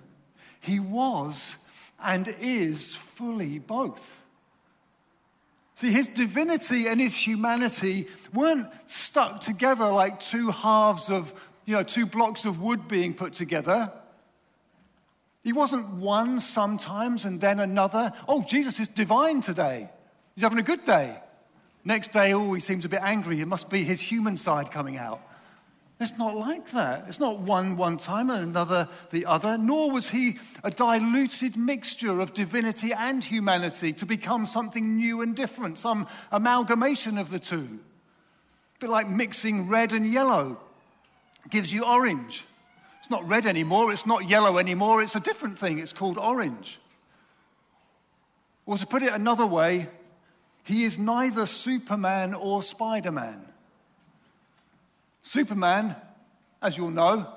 He 0.59 0.79
was 0.79 1.57
and 2.03 2.27
is 2.39 2.95
fully 2.95 3.59
both. 3.59 4.24
See, 5.75 5.91
his 5.91 6.07
divinity 6.07 6.87
and 6.87 7.01
his 7.01 7.13
humanity 7.13 8.07
weren't 8.33 8.67
stuck 8.85 9.41
together 9.41 9.89
like 9.89 10.21
two 10.21 10.49
halves 10.49 11.09
of, 11.09 11.33
you 11.65 11.75
know, 11.75 11.83
two 11.83 12.05
blocks 12.05 12.45
of 12.45 12.61
wood 12.61 12.87
being 12.87 13.13
put 13.13 13.33
together. 13.33 13.91
He 15.43 15.51
wasn't 15.51 15.87
one 15.89 16.39
sometimes 16.39 17.25
and 17.25 17.41
then 17.41 17.59
another. 17.59 18.13
Oh, 18.27 18.41
Jesus 18.41 18.79
is 18.79 18.87
divine 18.87 19.41
today. 19.41 19.89
He's 20.33 20.43
having 20.43 20.59
a 20.59 20.63
good 20.63 20.85
day. 20.85 21.17
Next 21.83 22.11
day, 22.13 22.33
oh, 22.33 22.53
he 22.53 22.61
seems 22.61 22.85
a 22.85 22.89
bit 22.89 23.01
angry. 23.03 23.41
It 23.41 23.47
must 23.47 23.69
be 23.69 23.83
his 23.83 24.01
human 24.01 24.37
side 24.37 24.71
coming 24.71 24.97
out. 24.97 25.21
It's 25.99 26.17
not 26.17 26.35
like 26.35 26.71
that. 26.71 27.05
It's 27.07 27.21
not 27.21 27.39
one 27.39 27.77
one 27.77 27.97
time 27.97 28.29
and 28.29 28.43
another 28.43 28.89
the 29.11 29.25
other, 29.25 29.57
nor 29.57 29.91
was 29.91 30.09
he 30.09 30.39
a 30.61 30.69
diluted 30.69 31.55
mixture 31.55 32.19
of 32.19 32.33
divinity 32.33 32.91
and 32.91 33.23
humanity 33.23 33.93
to 33.93 34.05
become 34.05 34.45
something 34.45 34.97
new 34.97 35.21
and 35.21 35.35
different, 35.35 35.77
some 35.77 36.07
amalgamation 36.31 37.17
of 37.17 37.29
the 37.29 37.39
two. 37.39 37.79
A 38.75 38.79
bit 38.79 38.89
like 38.89 39.07
mixing 39.09 39.69
red 39.69 39.93
and 39.93 40.05
yellow 40.11 40.59
gives 41.49 41.71
you 41.71 41.85
orange. 41.85 42.43
It's 42.99 43.09
not 43.09 43.25
red 43.27 43.45
anymore, 43.45 43.93
it's 43.93 44.05
not 44.05 44.27
yellow 44.27 44.57
anymore, 44.57 45.01
it's 45.01 45.15
a 45.15 45.21
different 45.21 45.57
thing. 45.57 45.79
It's 45.79 45.93
called 45.93 46.17
orange. 46.17 46.79
Or 48.65 48.77
to 48.77 48.85
put 48.85 49.03
it 49.03 49.13
another 49.13 49.45
way, 49.45 49.87
he 50.63 50.83
is 50.83 50.97
neither 50.97 51.45
Superman 51.45 52.33
or 52.33 52.63
Spider 52.63 53.11
Man. 53.11 53.45
Superman, 55.25 55.95
as 56.61 56.77
you'll 56.77 56.91
know, 56.91 57.27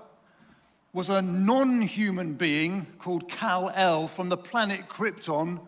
was 0.93 1.09
a 1.09 1.23
non 1.23 1.81
human 1.81 2.35
being 2.35 2.87
called 2.99 3.31
Kal 3.31 3.73
El 3.75 4.09
from 4.09 4.29
the 4.29 4.37
planet 4.37 4.91
Krypton 4.91 5.59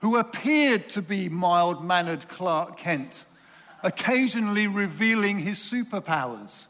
who 0.00 0.16
appeared 0.16 0.88
to 0.88 1.02
be 1.02 1.28
mild 1.28 1.84
mannered 1.84 2.26
Clark 2.28 2.78
Kent, 2.78 3.26
occasionally 3.82 4.68
revealing 4.68 5.38
his 5.38 5.58
superpowers. 5.58 6.66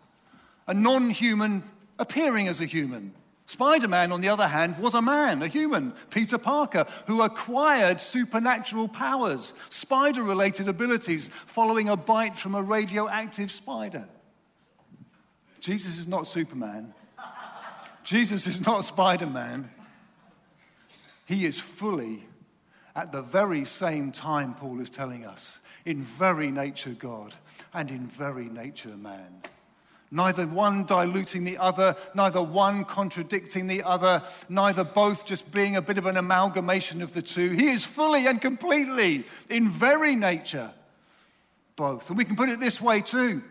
A 0.67 0.75
non 0.75 1.09
human 1.09 1.63
appearing 2.01 2.49
as 2.49 2.61
a 2.61 2.67
human. 2.67 3.13
Spider 3.47 3.87
Man, 3.87 4.11
on 4.11 4.21
the 4.21 4.29
other 4.29 4.49
hand, 4.49 4.79
was 4.79 4.95
a 4.95 5.03
man, 5.03 5.41
a 5.41 5.47
human, 5.47 5.93
Peter 6.11 6.37
Parker, 6.37 6.87
who 7.07 7.23
acquired 7.23 8.01
supernatural 8.01 8.89
powers, 8.89 9.53
spider 9.69 10.25
related 10.25 10.67
abilities, 10.67 11.31
following 11.47 11.89
a 11.89 11.97
bite 11.97 12.37
from 12.37 12.57
a 12.57 12.63
radioactive 12.63 13.53
spider. 13.53 14.09
Jesus 15.61 15.99
is 15.99 16.09
not 16.09 16.27
Superman. 16.27 16.95
Jesus 18.03 18.47
is 18.47 18.65
not 18.67 18.85
Spider 18.85 19.27
Man. 19.27 19.71
He 21.27 21.47
is 21.47 21.61
fully, 21.61 22.27
at 22.97 23.13
the 23.13 23.23
very 23.23 23.65
same 23.65 24.11
time, 24.11 24.55
Paul 24.55 24.81
is 24.81 24.91
telling 24.91 25.25
us, 25.25 25.61
in 25.85 26.03
very 26.03 26.51
nature 26.51 26.91
God 26.91 27.35
and 27.73 27.91
in 27.91 28.09
very 28.09 28.47
nature 28.47 28.97
man. 28.97 29.43
Neither 30.11 30.45
one 30.45 30.87
diluting 30.87 31.45
the 31.45 31.59
other, 31.59 31.95
neither 32.17 32.43
one 32.43 32.85
contradicting 32.85 33.69
the 33.69 33.85
other, 33.85 34.25
neither 34.49 34.83
both 34.83 35.25
just 35.25 35.53
being 35.53 35.77
a 35.77 35.83
bit 35.83 35.99
of 35.99 36.07
an 36.07 36.17
amalgamation 36.17 37.01
of 37.01 37.13
the 37.13 37.23
two. 37.23 37.51
He 37.51 37.69
is 37.69 37.85
fully 37.85 38.27
and 38.27 38.41
completely 38.41 39.25
in 39.49 39.71
very 39.71 40.17
nature 40.17 40.73
both. 41.77 42.09
And 42.09 42.19
we 42.19 42.25
can 42.25 42.35
put 42.35 42.49
it 42.49 42.59
this 42.59 42.81
way 42.81 43.03
too 43.03 43.43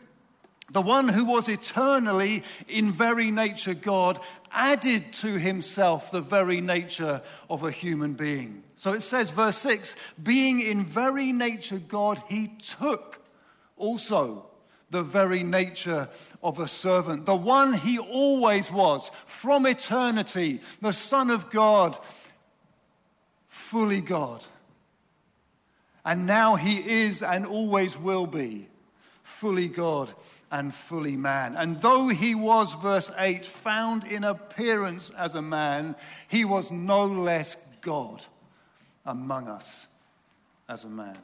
the 0.72 0.82
one 0.82 1.08
who 1.08 1.26
was 1.26 1.50
eternally 1.50 2.44
in 2.68 2.92
very 2.92 3.32
nature 3.32 3.74
God 3.74 4.20
added 4.52 5.14
to 5.14 5.38
himself 5.38 6.12
the 6.12 6.22
very 6.22 6.62
nature 6.62 7.22
of 7.50 7.64
a 7.64 7.72
human 7.72 8.14
being. 8.14 8.64
So 8.76 8.94
it 8.94 9.02
says, 9.02 9.30
verse 9.30 9.58
6 9.58 9.96
being 10.22 10.62
in 10.62 10.86
very 10.86 11.32
nature 11.32 11.80
God, 11.80 12.22
he 12.28 12.50
took 12.80 13.20
also 13.78 14.46
the 14.92 15.04
very 15.04 15.44
nature 15.44 16.10
of 16.42 16.60
a 16.60 16.68
servant, 16.68 17.26
the 17.26 17.36
one 17.36 17.74
he 17.74 18.00
always 18.00 18.72
was 18.72 19.12
from 19.26 19.68
eternity, 19.68 20.62
the 20.82 20.94
Son 20.94 21.30
of 21.30 21.52
God, 21.52 21.98
fully 23.48 24.02
God. 24.02 24.44
And 26.04 26.26
now 26.26 26.56
he 26.56 26.78
is 26.78 27.22
and 27.22 27.46
always 27.46 27.96
will 27.96 28.26
be 28.26 28.68
fully 29.24 29.68
God 29.68 30.12
and 30.52 30.74
fully 30.74 31.16
man. 31.16 31.56
And 31.56 31.82
though 31.82 32.08
he 32.08 32.36
was, 32.36 32.74
verse 32.76 33.12
8, 33.18 33.46
found 33.46 34.04
in 34.04 34.24
appearance 34.24 35.12
as 35.18 35.36
a 35.36 35.42
man, 35.42 35.96
he 36.28 36.46
was 36.46 36.72
no 36.72 37.06
less 37.06 37.56
God 37.82 38.24
among 39.06 39.48
us 39.48 39.88
as 40.68 40.84
a 40.84 40.90
man. 40.90 41.18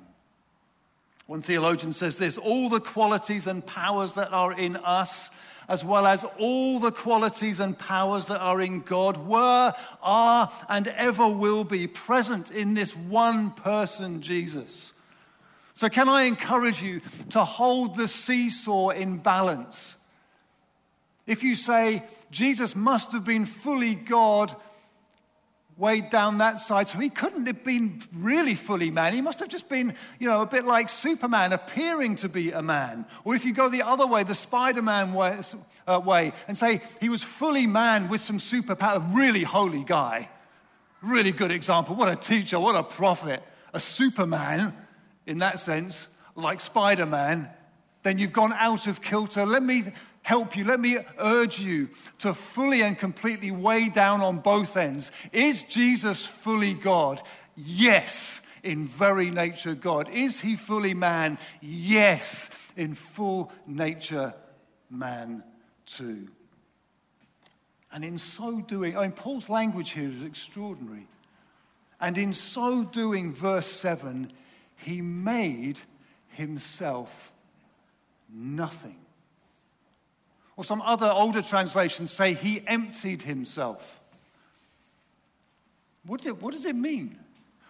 One 1.28 1.42
theologian 1.42 1.94
says 1.94 2.18
this 2.18 2.38
all 2.38 2.70
the 2.70 2.80
qualities 2.80 3.48
and 3.48 3.66
powers 3.66 4.14
that 4.14 4.32
are 4.32 4.54
in 4.54 4.76
us, 4.78 5.32
as 5.68 5.84
well 5.84 6.06
as 6.06 6.24
all 6.38 6.80
the 6.80 6.92
qualities 6.92 7.60
and 7.60 7.78
powers 7.78 8.28
that 8.28 8.40
are 8.40 8.62
in 8.62 8.82
God, 8.82 9.18
were, 9.26 9.74
are, 10.04 10.52
and 10.70 10.88
ever 10.88 11.28
will 11.28 11.64
be 11.64 11.88
present 11.88 12.52
in 12.52 12.76
this 12.76 12.96
one 12.96 13.52
person, 13.52 14.22
Jesus. 14.22 14.94
So, 15.76 15.90
can 15.90 16.08
I 16.08 16.24
encourage 16.24 16.82
you 16.82 17.02
to 17.32 17.44
hold 17.44 17.98
the 17.98 18.08
seesaw 18.08 18.90
in 18.90 19.18
balance? 19.18 19.96
If 21.28 21.44
you 21.44 21.56
say 21.56 22.04
Jesus 22.32 22.78
must 22.78 23.12
have 23.12 23.26
been 23.26 23.46
fully 23.46 23.94
God, 23.94 24.56
weighed 25.78 26.10
down 26.10 26.38
that 26.38 26.62
side, 26.62 26.88
so 26.88 26.98
he 26.98 27.10
couldn't 27.10 27.46
have 27.48 27.66
been 27.66 28.02
really 28.14 28.56
fully 28.56 28.90
man. 28.90 29.14
He 29.14 29.20
must 29.20 29.42
have 29.42 29.50
just 29.50 29.68
been, 29.68 29.94
you 30.18 30.30
know, 30.30 30.42
a 30.42 30.46
bit 30.46 30.64
like 30.64 30.88
Superman, 30.88 31.52
appearing 31.52 32.16
to 32.18 32.30
be 32.30 32.54
a 32.54 32.62
man. 32.62 33.06
Or 33.26 33.36
if 33.36 33.44
you 33.44 33.54
go 33.54 33.68
the 33.68 33.82
other 33.82 34.08
way, 34.08 34.24
the 34.24 34.34
Spider 34.34 34.82
Man 34.82 35.14
way, 35.14 35.42
uh, 35.88 36.00
way, 36.00 36.32
and 36.48 36.58
say 36.58 36.84
he 37.02 37.10
was 37.10 37.22
fully 37.22 37.68
man 37.68 38.08
with 38.08 38.22
some 38.22 38.38
superpower, 38.38 39.14
really 39.14 39.44
holy 39.44 39.84
guy. 39.84 40.30
Really 41.02 41.34
good 41.34 41.52
example. 41.52 41.98
What 41.98 42.08
a 42.08 42.16
teacher, 42.16 42.62
what 42.62 42.76
a 42.76 42.84
prophet. 42.84 43.44
A 43.74 43.80
Superman 43.82 44.74
in 45.26 45.40
that 45.40 45.60
sense, 45.60 46.08
like 46.36 46.62
Spider 46.62 47.06
Man, 47.06 47.50
then 48.04 48.20
you've 48.20 48.34
gone 48.34 48.54
out 48.54 48.88
of 48.88 49.02
kilter. 49.02 49.46
Let 49.46 49.64
me 49.64 49.86
help 50.22 50.58
you. 50.58 50.64
Let 50.64 50.80
me 50.80 50.98
urge 51.20 51.60
you 51.60 51.90
to 52.20 52.34
fully 52.34 52.82
and 52.82 52.98
completely 52.98 53.52
weigh 53.52 53.90
down 53.90 54.22
on 54.22 54.40
both 54.40 54.76
ends. 54.76 55.12
Is 55.32 55.64
Jesus 55.64 56.26
fully 56.26 56.74
God? 56.74 57.22
Yes, 57.56 58.42
in 58.64 58.88
very 58.88 59.30
nature 59.30 59.76
God. 59.76 60.10
Is 60.10 60.42
he 60.42 60.56
fully 60.56 60.94
man? 60.94 61.38
Yes, 61.62 62.50
in 62.76 62.96
full 62.96 63.52
nature 63.68 64.34
man 64.90 65.44
too. 65.86 66.28
And 67.92 68.04
in 68.04 68.18
so 68.18 68.60
doing, 68.60 68.98
I 68.98 69.04
mean, 69.04 69.12
Paul's 69.12 69.48
language 69.48 69.92
here 69.92 70.10
is 70.10 70.22
extraordinary. 70.22 71.08
And 72.02 72.18
in 72.18 72.34
so 72.34 72.84
doing, 72.84 73.32
verse 73.32 73.68
7, 73.68 74.32
he 74.86 75.02
made 75.02 75.80
himself 76.30 77.32
nothing. 78.32 78.98
Or 80.58 80.64
some 80.64 80.80
other 80.82 81.12
older 81.12 81.42
translations 81.42 82.12
say 82.12 82.34
he 82.34 82.64
emptied 82.68 83.24
himself. 83.24 84.00
What, 86.06 86.22
do, 86.22 86.36
what 86.36 86.54
does 86.54 86.66
it 86.66 86.76
mean? 86.76 87.18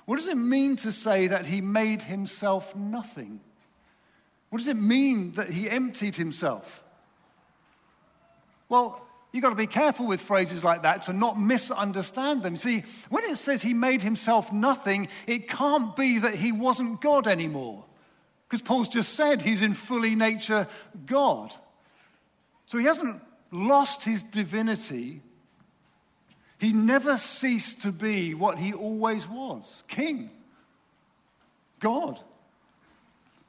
What 0.05 0.17
does 0.17 0.27
it 0.27 0.35
mean 0.35 0.75
to 0.77 0.91
say 0.91 1.27
that 1.27 1.45
he 1.45 1.61
made 1.61 2.01
himself 2.01 2.75
nothing? 2.75 3.39
What 4.49 4.59
does 4.59 4.67
it 4.67 4.77
mean 4.77 5.31
that 5.33 5.49
he 5.49 5.69
emptied 5.69 6.15
himself? 6.15 6.83
Well, 8.67 9.01
You've 9.35 9.41
got 9.41 9.49
to 9.49 9.55
be 9.55 9.67
careful 9.67 10.07
with 10.07 10.21
phrases 10.21 10.63
like 10.63 10.83
that 10.83 11.03
to 11.03 11.13
not 11.13 11.37
misunderstand 11.37 12.41
them. 12.41 12.55
See, 12.55 12.85
when 13.09 13.25
it 13.25 13.35
says 13.35 13.61
he 13.61 13.73
made 13.73 14.01
himself 14.01 14.53
nothing, 14.53 15.09
it 15.27 15.49
can't 15.49 15.93
be 15.93 16.19
that 16.19 16.35
he 16.35 16.53
wasn't 16.53 17.01
God 17.01 17.27
anymore. 17.27 17.83
Because 18.47 18.61
Paul's 18.61 18.87
just 18.87 19.11
said 19.13 19.41
he's 19.41 19.61
in 19.61 19.73
fully 19.73 20.15
nature 20.15 20.69
God. 21.05 21.53
So 22.67 22.77
he 22.77 22.85
hasn't 22.85 23.21
lost 23.51 24.03
his 24.03 24.23
divinity. 24.23 25.21
He 26.57 26.71
never 26.71 27.17
ceased 27.17 27.81
to 27.81 27.91
be 27.91 28.35
what 28.35 28.57
he 28.57 28.71
always 28.71 29.27
was 29.27 29.83
King, 29.89 30.29
God. 31.81 32.21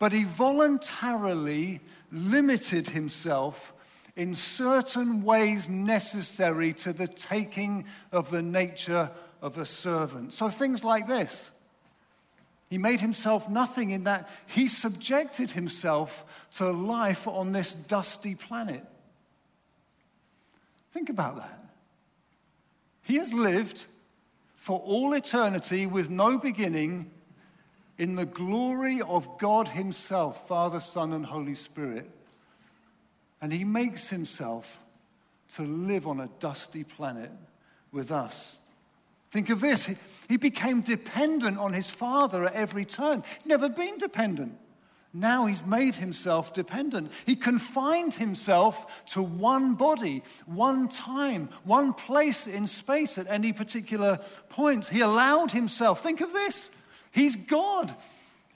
But 0.00 0.10
he 0.10 0.24
voluntarily 0.24 1.78
limited 2.10 2.88
himself 2.88 3.72
in 4.16 4.34
certain 4.34 5.22
ways 5.22 5.68
necessary 5.68 6.72
to 6.72 6.92
the 6.92 7.06
taking 7.06 7.84
of 8.10 8.30
the 8.30 8.42
nature 8.42 9.10
of 9.42 9.58
a 9.58 9.66
servant. 9.66 10.32
So 10.32 10.48
things 10.48 10.82
like 10.82 11.06
this. 11.06 11.50
He 12.68 12.78
made 12.78 13.00
himself 13.00 13.48
nothing 13.48 13.90
in 13.90 14.04
that 14.04 14.28
he 14.46 14.66
subjected 14.66 15.52
himself 15.52 16.24
to 16.56 16.70
life 16.70 17.28
on 17.28 17.52
this 17.52 17.74
dusty 17.74 18.34
planet. 18.34 18.84
Think 20.92 21.10
about 21.10 21.36
that. 21.36 21.62
He 23.02 23.16
has 23.16 23.32
lived 23.32 23.84
for 24.56 24.80
all 24.80 25.12
eternity 25.12 25.86
with 25.86 26.10
no 26.10 26.38
beginning 26.38 27.10
in 27.98 28.14
the 28.14 28.26
glory 28.26 29.00
of 29.00 29.38
God 29.38 29.68
Himself, 29.68 30.48
Father, 30.48 30.80
Son, 30.80 31.12
and 31.12 31.24
Holy 31.24 31.54
Spirit. 31.54 32.10
And 33.46 33.52
He 33.52 33.62
makes 33.62 34.08
Himself 34.08 34.80
to 35.54 35.62
live 35.62 36.08
on 36.08 36.18
a 36.18 36.28
dusty 36.40 36.82
planet 36.82 37.30
with 37.92 38.10
us. 38.10 38.56
Think 39.30 39.50
of 39.50 39.60
this. 39.60 39.88
He 40.28 40.36
became 40.36 40.80
dependent 40.80 41.56
on 41.56 41.72
his 41.72 41.88
father 41.88 42.46
at 42.46 42.54
every 42.54 42.84
turn. 42.84 43.22
Never 43.44 43.68
been 43.68 43.98
dependent. 43.98 44.58
Now 45.12 45.46
he's 45.46 45.64
made 45.64 45.94
himself 45.94 46.54
dependent. 46.54 47.12
He 47.24 47.36
confined 47.36 48.14
himself 48.14 49.04
to 49.10 49.22
one 49.22 49.74
body, 49.74 50.24
one 50.46 50.88
time, 50.88 51.48
one 51.62 51.94
place 51.94 52.48
in 52.48 52.66
space 52.66 53.16
at 53.16 53.28
any 53.28 53.52
particular 53.52 54.18
point. 54.48 54.88
He 54.88 55.02
allowed 55.02 55.52
himself, 55.52 56.02
think 56.02 56.20
of 56.20 56.32
this, 56.32 56.68
he's 57.12 57.36
God. 57.36 57.94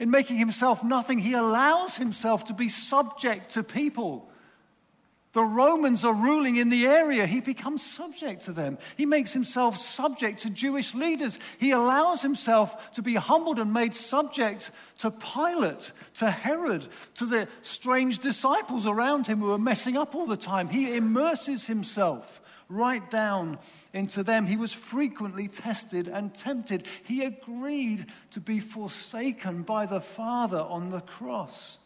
In 0.00 0.10
making 0.10 0.38
himself 0.38 0.82
nothing, 0.82 1.20
he 1.20 1.34
allows 1.34 1.96
himself 1.96 2.46
to 2.46 2.54
be 2.54 2.68
subject 2.68 3.52
to 3.52 3.62
people. 3.62 4.29
The 5.32 5.44
Romans 5.44 6.04
are 6.04 6.12
ruling 6.12 6.56
in 6.56 6.70
the 6.70 6.88
area. 6.88 7.24
He 7.24 7.40
becomes 7.40 7.82
subject 7.82 8.46
to 8.46 8.52
them. 8.52 8.78
He 8.96 9.06
makes 9.06 9.32
himself 9.32 9.76
subject 9.76 10.40
to 10.40 10.50
Jewish 10.50 10.92
leaders. 10.92 11.38
He 11.58 11.70
allows 11.70 12.20
himself 12.20 12.92
to 12.94 13.02
be 13.02 13.14
humbled 13.14 13.60
and 13.60 13.72
made 13.72 13.94
subject 13.94 14.72
to 14.98 15.12
Pilate, 15.12 15.92
to 16.14 16.30
Herod, 16.30 16.88
to 17.14 17.26
the 17.26 17.46
strange 17.62 18.18
disciples 18.18 18.86
around 18.86 19.28
him 19.28 19.38
who 19.38 19.52
are 19.52 19.58
messing 19.58 19.96
up 19.96 20.16
all 20.16 20.26
the 20.26 20.36
time. 20.36 20.68
He 20.68 20.96
immerses 20.96 21.64
himself 21.64 22.40
right 22.68 23.08
down 23.10 23.58
into 23.92 24.24
them. 24.24 24.46
He 24.46 24.56
was 24.56 24.72
frequently 24.72 25.46
tested 25.46 26.08
and 26.08 26.34
tempted. 26.34 26.86
He 27.04 27.22
agreed 27.22 28.06
to 28.30 28.40
be 28.40 28.58
forsaken 28.58 29.62
by 29.62 29.86
the 29.86 30.00
Father 30.00 30.60
on 30.60 30.90
the 30.90 31.02
cross. 31.02 31.78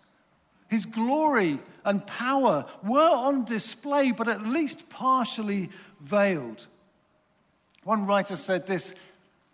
His 0.74 0.86
glory 0.86 1.60
and 1.84 2.04
power 2.04 2.66
were 2.82 3.08
on 3.08 3.44
display, 3.44 4.10
but 4.10 4.26
at 4.26 4.44
least 4.44 4.90
partially 4.90 5.70
veiled. 6.00 6.66
One 7.84 8.06
writer 8.06 8.34
said 8.34 8.66
this 8.66 8.92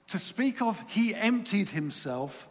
to 0.07 0.19
speak 0.19 0.63
of 0.63 0.83
he 0.89 1.15
emptied 1.15 1.69
himself 1.69 2.49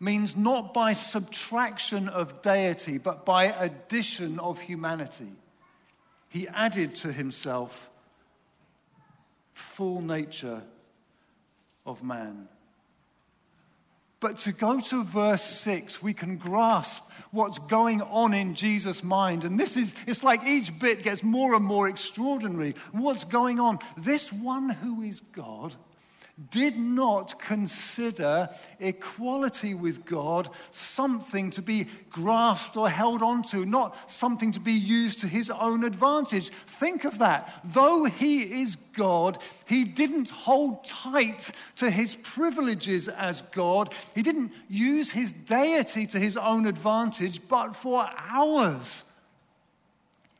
means 0.00 0.36
not 0.36 0.74
by 0.74 0.94
subtraction 0.94 2.08
of 2.08 2.42
deity, 2.42 2.98
but 2.98 3.24
by 3.24 3.44
addition 3.44 4.40
of 4.40 4.58
humanity. 4.58 5.30
He 6.28 6.48
added 6.48 6.96
to 6.96 7.12
himself 7.12 7.88
full 9.52 10.00
nature 10.00 10.60
of 11.86 12.02
man. 12.02 12.48
But 14.26 14.38
to 14.38 14.50
go 14.50 14.80
to 14.80 15.04
verse 15.04 15.44
6, 15.44 16.02
we 16.02 16.12
can 16.12 16.36
grasp 16.36 17.00
what's 17.30 17.60
going 17.60 18.02
on 18.02 18.34
in 18.34 18.56
Jesus' 18.56 19.04
mind. 19.04 19.44
And 19.44 19.56
this 19.56 19.76
is, 19.76 19.94
it's 20.04 20.24
like 20.24 20.42
each 20.42 20.76
bit 20.80 21.04
gets 21.04 21.22
more 21.22 21.54
and 21.54 21.64
more 21.64 21.88
extraordinary. 21.88 22.74
What's 22.90 23.22
going 23.22 23.60
on? 23.60 23.78
This 23.96 24.32
one 24.32 24.68
who 24.68 25.02
is 25.02 25.20
God 25.20 25.76
did 26.50 26.76
not 26.76 27.40
consider 27.40 28.50
equality 28.78 29.72
with 29.72 30.04
God 30.04 30.50
something 30.70 31.50
to 31.52 31.62
be 31.62 31.88
grasped 32.10 32.76
or 32.76 32.90
held 32.90 33.22
onto, 33.22 33.64
not 33.64 34.10
something 34.10 34.52
to 34.52 34.60
be 34.60 34.74
used 34.74 35.20
to 35.20 35.26
his 35.26 35.48
own 35.48 35.82
advantage. 35.82 36.50
Think 36.66 37.04
of 37.04 37.18
that. 37.20 37.62
Though 37.64 38.04
he 38.04 38.60
is 38.60 38.76
God, 38.92 39.38
he 39.66 39.84
didn't 39.84 40.28
hold 40.28 40.84
tight 40.84 41.50
to 41.76 41.90
his 41.90 42.16
privileges 42.16 43.08
as 43.08 43.40
God. 43.40 43.94
He 44.14 44.22
didn't 44.22 44.52
use 44.68 45.10
his 45.10 45.32
deity 45.32 46.06
to 46.08 46.18
his 46.18 46.36
own 46.36 46.66
advantage, 46.66 47.40
but 47.48 47.74
for 47.74 48.06
ours. 48.14 49.04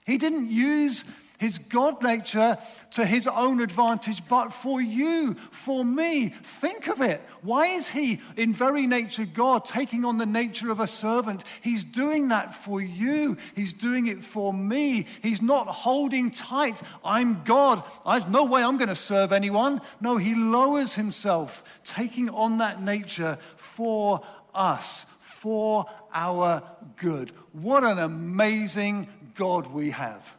He 0.04 0.18
didn't 0.18 0.50
use 0.50 1.04
his 1.38 1.58
God 1.58 2.02
nature 2.02 2.58
to 2.92 3.04
his 3.04 3.26
own 3.26 3.60
advantage, 3.60 4.26
but 4.28 4.52
for 4.52 4.80
you, 4.80 5.34
for 5.50 5.84
me. 5.84 6.30
Think 6.60 6.88
of 6.88 7.00
it. 7.00 7.22
Why 7.42 7.66
is 7.68 7.88
he, 7.88 8.20
in 8.36 8.52
very 8.52 8.86
nature 8.86 9.26
God, 9.26 9.64
taking 9.64 10.04
on 10.04 10.18
the 10.18 10.26
nature 10.26 10.70
of 10.70 10.80
a 10.80 10.86
servant? 10.86 11.44
He's 11.60 11.84
doing 11.84 12.28
that 12.28 12.54
for 12.54 12.80
you. 12.80 13.36
He's 13.54 13.72
doing 13.72 14.06
it 14.06 14.22
for 14.22 14.52
me. 14.52 15.06
He's 15.22 15.42
not 15.42 15.66
holding 15.68 16.30
tight. 16.30 16.80
I'm 17.04 17.42
God. 17.44 17.84
There's 18.04 18.26
no 18.26 18.44
way 18.44 18.62
I'm 18.62 18.78
going 18.78 18.88
to 18.88 18.96
serve 18.96 19.32
anyone. 19.32 19.80
No, 20.00 20.16
he 20.16 20.34
lowers 20.34 20.94
himself, 20.94 21.62
taking 21.84 22.30
on 22.30 22.58
that 22.58 22.82
nature 22.82 23.38
for 23.56 24.22
us, 24.54 25.06
for 25.20 25.86
our 26.14 26.62
good. 26.96 27.30
What 27.52 27.84
an 27.84 27.98
amazing 27.98 29.08
God 29.34 29.66
we 29.66 29.90
have 29.90 30.34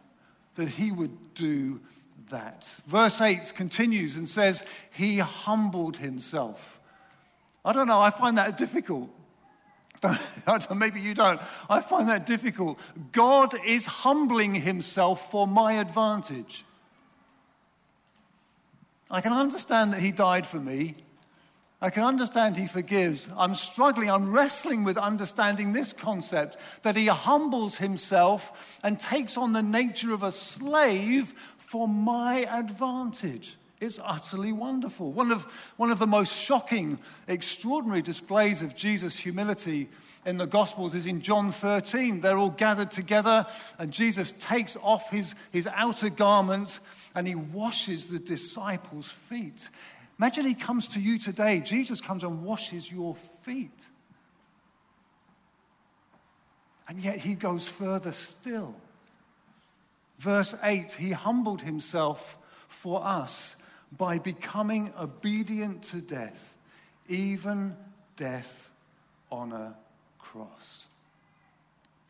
that 0.58 0.68
he 0.68 0.92
would 0.92 1.34
do 1.34 1.80
that. 2.30 2.68
Verse 2.86 3.22
8 3.22 3.54
continues 3.56 4.18
and 4.18 4.28
says, 4.28 4.64
He 4.92 5.20
humbled 5.20 5.98
himself. 5.98 6.80
I 7.64 7.74
don't 7.74 7.88
know, 7.88 8.00
I 8.00 8.10
find 8.10 8.38
that 8.38 8.58
difficult. 8.58 9.10
Maybe 10.76 11.02
you 11.02 11.14
don't. 11.14 11.42
I 11.70 11.82
find 11.82 12.10
that 12.10 12.26
difficult. 12.26 12.78
God 13.12 13.58
is 13.66 13.86
humbling 13.86 14.54
himself 14.56 15.32
for 15.32 15.48
my 15.48 15.74
advantage. 15.74 16.66
I 19.10 19.22
can 19.22 19.34
understand 19.34 19.94
that 19.94 20.02
he 20.02 20.12
died 20.12 20.46
for 20.46 20.60
me. 20.60 20.96
I 21.80 21.92
can 21.92 22.04
understand 22.04 22.58
he 22.58 22.66
forgives. 22.66 23.30
I'm 23.38 23.54
struggling, 23.54 24.10
I'm 24.10 24.32
wrestling 24.32 24.84
with 24.84 24.98
understanding 24.98 25.74
this 25.74 25.94
concept 25.94 26.58
that 26.82 26.96
he 26.96 27.08
humbles 27.08 27.78
himself 27.78 28.78
and 28.84 29.00
takes 29.00 29.38
on 29.38 29.54
the 29.54 29.62
nature 29.62 30.12
of 30.12 30.24
a 30.24 30.32
slave 30.32 31.36
for 31.58 31.88
my 31.88 32.46
advantage. 32.46 33.58
It's 33.80 34.00
utterly 34.04 34.52
wonderful. 34.52 35.12
One 35.12 35.32
of, 35.32 35.44
one 35.76 35.92
of 35.92 36.00
the 36.00 36.08
most 36.08 36.34
shocking, 36.34 36.98
extraordinary 37.28 38.02
displays 38.02 38.64
of 38.64 38.76
Jesus' 38.76 39.16
humility 39.16 39.88
in 40.26 40.38
the 40.38 40.48
Gospels 40.48 40.96
is 40.96 41.06
in 41.06 41.22
John 41.22 41.52
13. 41.52 42.22
They're 42.22 42.40
all 42.40 42.50
gathered 42.50 42.90
together, 42.90 43.46
and 43.78 43.92
Jesus 43.92 44.34
takes 44.40 44.76
off 44.82 45.12
his, 45.12 45.36
his 45.52 45.68
outer 45.68 46.10
garment 46.10 46.80
and 47.14 47.28
he 47.28 47.36
washes 47.36 48.08
the 48.08 48.20
disciples' 48.20 49.10
feet. 49.30 49.70
Imagine 50.20 50.46
he 50.46 50.56
comes 50.56 50.88
to 50.90 51.00
you 51.00 51.18
today. 51.18 51.60
Jesus 51.60 52.02
comes 52.02 52.24
and 52.24 52.44
washes 52.44 52.92
your 52.92 53.16
feet. 53.44 53.86
And 56.88 57.00
yet 57.00 57.20
he 57.20 57.36
goes 57.36 57.68
further 57.68 58.12
still. 58.12 58.74
Verse 60.20 60.56
8 60.64 60.94
He 60.94 61.12
humbled 61.12 61.62
himself 61.62 62.38
for 62.68 63.04
us 63.04 63.56
by 63.96 64.18
becoming 64.18 64.92
obedient 65.00 65.84
to 65.84 66.02
death, 66.02 66.56
even 67.08 67.76
death 68.16 68.70
on 69.32 69.52
a 69.52 69.76
cross. 70.18 70.86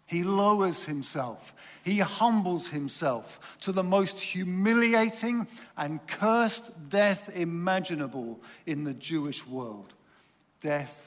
He 0.07 0.23
lowers 0.23 0.85
himself. 0.85 1.53
He 1.83 1.99
humbles 1.99 2.67
himself 2.67 3.39
to 3.61 3.71
the 3.71 3.83
most 3.83 4.19
humiliating 4.19 5.47
and 5.77 6.05
cursed 6.07 6.71
death 6.89 7.29
imaginable 7.35 8.39
in 8.65 8.83
the 8.85 8.93
Jewish 8.93 9.45
world 9.45 9.93
death 10.61 11.06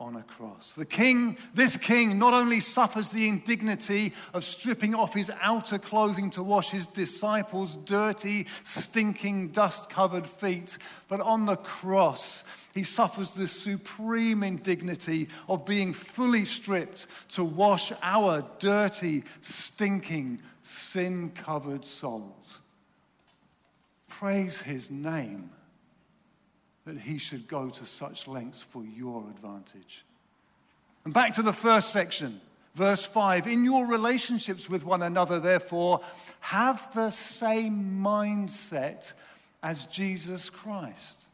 on 0.00 0.16
a 0.16 0.22
cross. 0.22 0.72
The 0.76 0.86
king, 0.86 1.36
this 1.52 1.76
king, 1.76 2.18
not 2.18 2.32
only 2.32 2.60
suffers 2.60 3.10
the 3.10 3.28
indignity 3.28 4.14
of 4.32 4.44
stripping 4.44 4.94
off 4.94 5.12
his 5.12 5.30
outer 5.42 5.78
clothing 5.78 6.30
to 6.30 6.42
wash 6.42 6.70
his 6.70 6.86
disciples' 6.86 7.76
dirty, 7.76 8.46
stinking, 8.64 9.48
dust 9.48 9.90
covered 9.90 10.26
feet, 10.26 10.78
but 11.08 11.20
on 11.20 11.44
the 11.44 11.56
cross, 11.56 12.42
he 12.72 12.82
suffers 12.82 13.30
the 13.30 13.46
supreme 13.46 14.42
indignity 14.42 15.28
of 15.48 15.66
being 15.66 15.92
fully 15.92 16.46
stripped 16.46 17.06
to 17.28 17.44
wash 17.44 17.92
our 18.02 18.42
dirty, 18.58 19.22
stinking, 19.42 20.40
sin 20.62 21.30
covered 21.34 21.84
souls. 21.84 22.60
Praise 24.08 24.56
his 24.56 24.90
name 24.90 25.50
that 26.86 26.98
he 26.98 27.18
should 27.18 27.46
go 27.46 27.68
to 27.68 27.84
such 27.84 28.26
lengths 28.26 28.62
for 28.62 28.84
your 28.84 29.24
advantage. 29.30 30.04
And 31.04 31.14
back 31.14 31.34
to 31.34 31.42
the 31.42 31.52
first 31.52 31.90
section, 31.90 32.40
Verse 32.74 33.04
5 33.04 33.46
In 33.46 33.64
your 33.64 33.86
relationships 33.86 34.68
with 34.68 34.84
one 34.84 35.02
another, 35.02 35.40
therefore, 35.40 36.00
have 36.40 36.92
the 36.94 37.10
same 37.10 38.00
mindset 38.02 39.12
as 39.62 39.86
Jesus 39.86 40.50
Christ. 40.50 41.26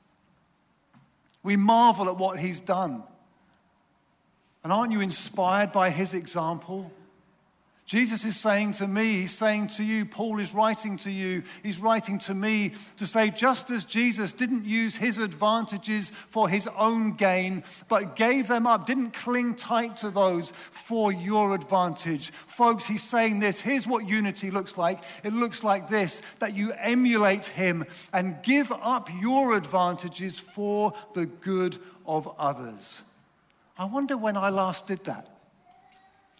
We 1.42 1.56
marvel 1.56 2.09
at 2.09 2.16
what 2.16 2.38
he's 2.38 2.61
done. 2.61 3.04
And 4.64 4.72
aren't 4.72 4.92
you 4.92 5.00
inspired 5.00 5.70
by 5.70 5.90
his 5.90 6.12
example? 6.12 6.90
Jesus 7.87 8.25
is 8.25 8.37
saying 8.37 8.72
to 8.72 8.88
me, 8.88 9.20
He's 9.20 9.31
saying 9.31 9.68
to 9.68 9.85
you, 9.85 10.05
Paul 10.05 10.40
is 10.40 10.53
writing 10.53 10.96
to 10.99 11.11
you, 11.11 11.44
He's 11.62 11.79
writing 11.79 12.18
to 12.20 12.35
me 12.35 12.72
to 12.96 13.07
say, 13.07 13.31
just 13.31 13.70
as 13.70 13.85
Jesus 13.85 14.33
didn't 14.33 14.64
use 14.64 14.96
his 14.96 15.20
advantages 15.20 16.11
for 16.31 16.49
his 16.49 16.66
own 16.77 17.12
gain, 17.12 17.62
but 17.87 18.16
gave 18.16 18.49
them 18.49 18.66
up, 18.66 18.87
didn't 18.87 19.12
cling 19.12 19.55
tight 19.55 19.99
to 19.99 20.11
those 20.11 20.53
for 20.72 21.12
your 21.12 21.55
advantage. 21.55 22.33
Folks, 22.49 22.85
He's 22.85 23.05
saying 23.05 23.38
this. 23.38 23.61
Here's 23.61 23.87
what 23.87 24.09
unity 24.09 24.51
looks 24.51 24.77
like 24.77 25.05
it 25.22 25.33
looks 25.33 25.62
like 25.62 25.88
this 25.88 26.20
that 26.40 26.57
you 26.57 26.72
emulate 26.72 27.46
Him 27.46 27.85
and 28.12 28.42
give 28.42 28.72
up 28.72 29.09
your 29.20 29.55
advantages 29.55 30.40
for 30.40 30.92
the 31.14 31.27
good 31.27 31.79
of 32.05 32.29
others. 32.37 33.03
I 33.79 33.85
wonder 33.85 34.16
when 34.16 34.37
I 34.37 34.49
last 34.49 34.88
did 34.88 35.05
that. 35.05 35.36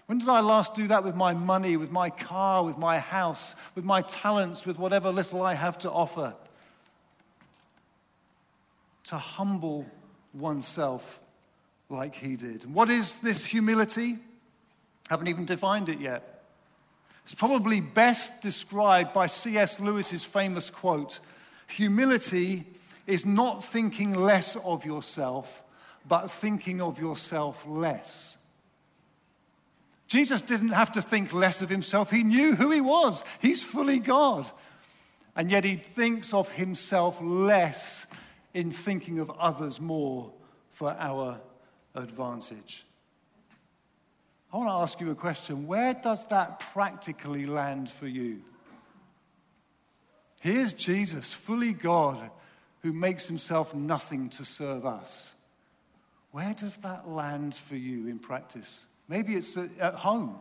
When 0.07 0.19
did 0.19 0.29
I 0.29 0.41
last 0.41 0.75
do 0.75 0.87
that 0.89 1.03
with 1.03 1.17
my 1.17 1.35
money, 1.35 1.77
with 1.77 1.91
my 1.91 2.11
car, 2.11 2.65
with 2.65 2.79
my 2.79 3.01
house, 3.01 3.55
with 3.75 3.85
my 3.85 4.03
talents, 4.03 4.65
with 4.65 4.79
whatever 4.79 5.11
little 5.11 5.43
I 5.43 5.55
have 5.55 5.79
to 5.81 5.91
offer? 5.91 6.35
To 9.05 9.17
humble 9.19 9.85
oneself 10.33 11.21
like 11.89 12.15
he 12.15 12.37
did. 12.37 12.73
What 12.73 12.89
is 12.89 13.17
this 13.17 13.45
humility? 13.45 14.19
I 15.09 15.13
Haven't 15.13 15.29
even 15.29 15.45
defined 15.45 15.89
it 15.89 16.01
yet. 16.01 16.45
It's 17.25 17.35
probably 17.35 17.81
best 17.81 18.41
described 18.41 19.13
by 19.13 19.27
C.S. 19.27 19.81
Lewis's 19.81 20.25
famous 20.25 20.71
quote 20.71 21.19
Humility 21.69 22.65
is 23.09 23.27
not 23.27 23.65
thinking 23.65 24.15
less 24.15 24.55
of 24.57 24.85
yourself, 24.85 25.63
but 26.07 26.29
thinking 26.29 26.81
of 26.81 27.01
yourself 27.01 27.65
less. 27.67 28.37
Jesus 30.07 30.41
didn't 30.43 30.69
have 30.69 30.93
to 30.93 31.03
think 31.03 31.33
less 31.33 31.63
of 31.63 31.69
himself. 31.69 32.11
He 32.11 32.23
knew 32.23 32.55
who 32.55 32.71
he 32.71 32.81
was. 32.81 33.25
He's 33.41 33.63
fully 33.63 33.99
God. 33.99 34.51
And 35.35 35.51
yet 35.51 35.65
he 35.65 35.77
thinks 35.77 36.33
of 36.33 36.51
himself 36.51 37.19
less 37.21 38.07
in 38.55 38.71
thinking 38.71 39.19
of 39.19 39.31
others 39.31 39.81
more 39.81 40.33
for 40.73 40.97
our 40.99 41.41
advantage. 41.95 42.85
I 44.53 44.59
want 44.59 44.69
to 44.69 44.75
ask 44.75 45.01
you 45.01 45.11
a 45.11 45.15
question. 45.15 45.67
Where 45.67 45.93
does 45.93 46.25
that 46.27 46.61
practically 46.61 47.45
land 47.45 47.91
for 47.91 48.07
you? 48.07 48.43
Here's 50.41 50.73
Jesus, 50.73 51.33
fully 51.33 51.73
God, 51.73 52.31
who 52.83 52.93
makes 52.93 53.27
himself 53.27 53.75
nothing 53.75 54.31
to 54.31 54.45
serve 54.45 54.87
us. 54.87 55.35
Where 56.31 56.55
does 56.55 56.77
that 56.77 57.09
land 57.09 57.55
for 57.55 57.77
you 57.77 58.07
in 58.07 58.19
practice? 58.19 58.85
Maybe 59.09 59.35
it's 59.35 59.57
at 59.57 59.95
home. 59.95 60.41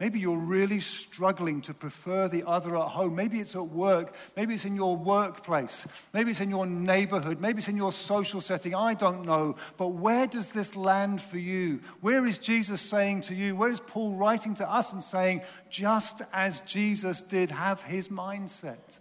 Maybe 0.00 0.18
you're 0.18 0.36
really 0.36 0.80
struggling 0.80 1.60
to 1.62 1.72
prefer 1.72 2.26
the 2.26 2.42
other 2.46 2.76
at 2.76 2.88
home. 2.88 3.14
Maybe 3.14 3.38
it's 3.38 3.54
at 3.54 3.68
work. 3.68 4.14
Maybe 4.36 4.54
it's 4.54 4.64
in 4.64 4.74
your 4.74 4.96
workplace. 4.96 5.86
Maybe 6.12 6.32
it's 6.32 6.40
in 6.40 6.50
your 6.50 6.66
neighborhood. 6.66 7.40
Maybe 7.40 7.58
it's 7.58 7.68
in 7.68 7.76
your 7.76 7.92
social 7.92 8.40
setting. 8.40 8.74
I 8.74 8.94
don't 8.94 9.24
know. 9.24 9.54
But 9.76 9.88
where 9.88 10.26
does 10.26 10.48
this 10.48 10.74
land 10.74 11.22
for 11.22 11.38
you? 11.38 11.80
Where 12.00 12.26
is 12.26 12.40
Jesus 12.40 12.80
saying 12.80 13.22
to 13.22 13.34
you? 13.36 13.54
Where 13.54 13.70
is 13.70 13.78
Paul 13.78 14.16
writing 14.16 14.56
to 14.56 14.68
us 14.68 14.92
and 14.92 15.02
saying, 15.02 15.42
just 15.70 16.22
as 16.32 16.60
Jesus 16.62 17.22
did, 17.22 17.52
have 17.52 17.82
his 17.82 18.08
mindset 18.08 18.98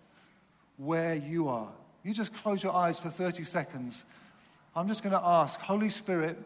where 0.77 1.15
you 1.15 1.47
are? 1.47 1.71
You 2.03 2.13
just 2.13 2.33
close 2.35 2.61
your 2.61 2.75
eyes 2.75 2.99
for 2.99 3.09
30 3.09 3.43
seconds. 3.43 4.05
I'm 4.75 4.87
just 4.87 5.01
going 5.01 5.13
to 5.13 5.25
ask, 5.25 5.59
Holy 5.59 5.89
Spirit, 5.89 6.37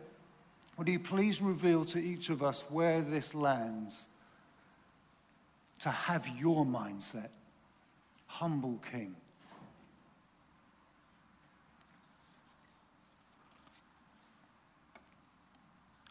would 0.78 0.88
you 0.88 1.00
please 1.00 1.42
reveal 1.42 1.86
to 1.86 2.00
each 2.00 2.30
of 2.30 2.44
us 2.44 2.63
where 2.70 3.02
this 3.02 3.34
lands? 3.34 4.06
To 5.82 5.90
have 5.90 6.28
your 6.40 6.66
mindset, 6.66 7.30
humble 8.26 8.80
king. 8.92 9.16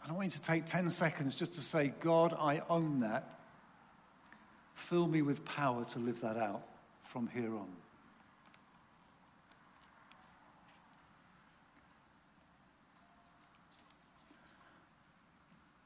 I 0.09 0.13
want 0.13 0.27
you 0.27 0.31
to 0.31 0.41
take 0.41 0.67
10 0.67 0.89
seconds 0.91 1.35
just 1.35 1.55
to 1.55 1.61
say, 1.61 1.93
God, 2.01 2.37
I 2.39 2.63
own 2.71 3.01
that. 3.01 3.41
Fill 4.75 5.09
me 5.09 5.23
with 5.23 5.45
power 5.45 5.85
to 5.85 5.99
live 5.99 6.21
that 6.21 6.37
out 6.37 6.63
from 7.03 7.29
here 7.35 7.53
on. 7.57 7.67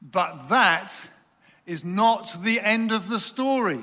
But 0.01 0.49
that 0.49 0.93
is 1.65 1.85
not 1.85 2.35
the 2.43 2.59
end 2.59 2.91
of 2.91 3.07
the 3.07 3.19
story. 3.19 3.81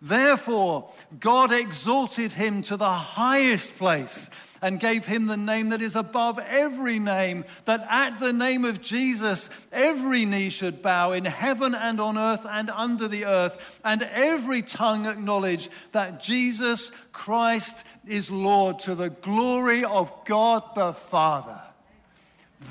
Therefore, 0.00 0.90
God 1.20 1.52
exalted 1.52 2.32
him 2.32 2.62
to 2.62 2.76
the 2.76 2.90
highest 2.90 3.76
place 3.78 4.28
and 4.60 4.80
gave 4.80 5.04
him 5.04 5.26
the 5.26 5.36
name 5.36 5.68
that 5.68 5.82
is 5.82 5.94
above 5.94 6.40
every 6.40 6.98
name, 6.98 7.44
that 7.66 7.86
at 7.88 8.18
the 8.18 8.32
name 8.32 8.64
of 8.64 8.80
Jesus 8.80 9.48
every 9.70 10.24
knee 10.24 10.50
should 10.50 10.82
bow 10.82 11.12
in 11.12 11.24
heaven 11.24 11.74
and 11.74 12.00
on 12.00 12.18
earth 12.18 12.44
and 12.48 12.70
under 12.70 13.06
the 13.06 13.26
earth, 13.26 13.80
and 13.84 14.02
every 14.02 14.62
tongue 14.62 15.06
acknowledge 15.06 15.70
that 15.92 16.20
Jesus 16.20 16.90
Christ 17.12 17.84
is 18.04 18.28
Lord 18.28 18.80
to 18.80 18.96
the 18.96 19.10
glory 19.10 19.84
of 19.84 20.12
God 20.24 20.62
the 20.74 20.92
Father. 20.92 21.60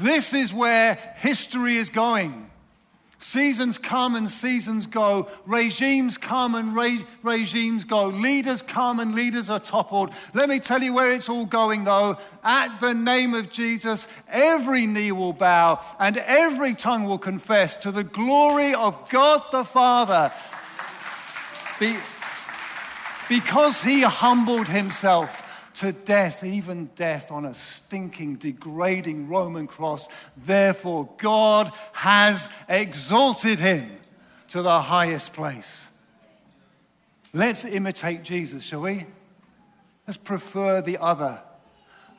This 0.02 0.34
is 0.34 0.54
where 0.54 0.96
history 1.16 1.78
is 1.78 1.90
going. 1.90 2.51
Seasons 3.22 3.78
come 3.78 4.16
and 4.16 4.30
seasons 4.30 4.88
go. 4.88 5.28
Regimes 5.46 6.18
come 6.18 6.56
and 6.56 6.76
re- 6.76 7.06
regimes 7.22 7.84
go. 7.84 8.08
Leaders 8.08 8.64
come 8.64 9.00
and 9.00 9.14
leaders 9.14 9.48
are 9.48 9.60
toppled. 9.60 10.12
Let 10.34 10.50
me 10.50 10.60
tell 10.60 10.82
you 10.82 10.92
where 10.92 11.14
it's 11.14 11.30
all 11.30 11.46
going, 11.46 11.84
though. 11.84 12.18
At 12.44 12.80
the 12.80 12.96
name 12.96 13.36
of 13.36 13.52
Jesus, 13.52 14.08
every 14.28 14.88
knee 14.88 15.12
will 15.12 15.34
bow 15.34 15.86
and 16.00 16.18
every 16.18 16.74
tongue 16.74 17.04
will 17.04 17.20
confess 17.20 17.78
to 17.78 17.92
the 17.92 18.04
glory 18.04 18.74
of 18.74 19.08
God 19.10 19.44
the 19.52 19.64
Father. 19.64 20.34
Be- 21.80 21.98
because 23.30 23.84
he 23.84 24.02
humbled 24.02 24.68
himself 24.68 25.41
to 25.82 25.92
death, 25.92 26.44
even 26.44 26.92
death 26.96 27.32
on 27.32 27.44
a 27.44 27.56
stinking, 27.56 28.36
degrading 28.36 29.28
Roman 29.28 29.66
cross. 29.66 30.08
Therefore, 30.38 31.10
God 31.18 31.72
has 31.94 32.48
exalted 32.70 33.58
him 33.58 33.90
to 34.50 34.62
the 34.62 34.80
highest 34.80 35.34
place. 35.34 35.88
Let's 37.34 37.66
imitate 37.66 38.22
Jesus, 38.22 38.64
shall 38.64 38.82
we? 38.82 39.08
Let's 40.06 40.20
prefer 40.20 40.84
the 40.84 41.00
other. 41.00 41.42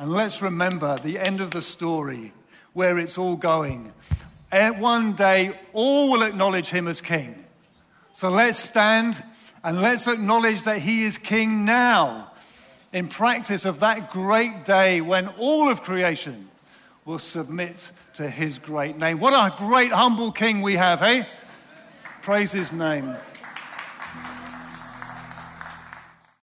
And 0.00 0.10
let's 0.10 0.42
remember 0.42 0.98
the 0.98 1.20
end 1.20 1.40
of 1.40 1.52
the 1.52 1.62
story 1.62 2.32
where 2.72 2.98
it's 2.98 3.16
all 3.16 3.36
going. 3.36 3.92
Eh, 4.50 4.70
one 4.70 5.12
day, 5.12 5.56
all 5.72 6.10
will 6.10 6.22
acknowledge 6.22 6.68
him 6.68 6.88
as 6.88 7.00
king. 7.00 7.44
So 8.12 8.28
let's 8.28 8.58
stand 8.58 9.22
and 9.62 9.80
let's 9.80 10.08
acknowledge 10.08 10.64
that 10.64 10.80
he 10.80 11.04
is 11.04 11.16
king 11.16 11.64
now 11.64 12.31
in 12.92 13.08
practice 13.08 13.64
of 13.64 13.80
that 13.80 14.12
great 14.12 14.64
day 14.64 15.00
when 15.00 15.28
all 15.38 15.68
of 15.68 15.82
creation 15.82 16.48
will 17.04 17.18
submit 17.18 17.88
to 18.14 18.28
his 18.28 18.58
great 18.58 18.96
name. 18.98 19.18
What 19.18 19.32
a 19.32 19.56
great, 19.56 19.92
humble 19.92 20.30
king 20.30 20.62
we 20.62 20.74
have, 20.74 21.00
hey? 21.00 21.26
Praise 22.20 22.52
his 22.52 22.70
name. 22.70 23.16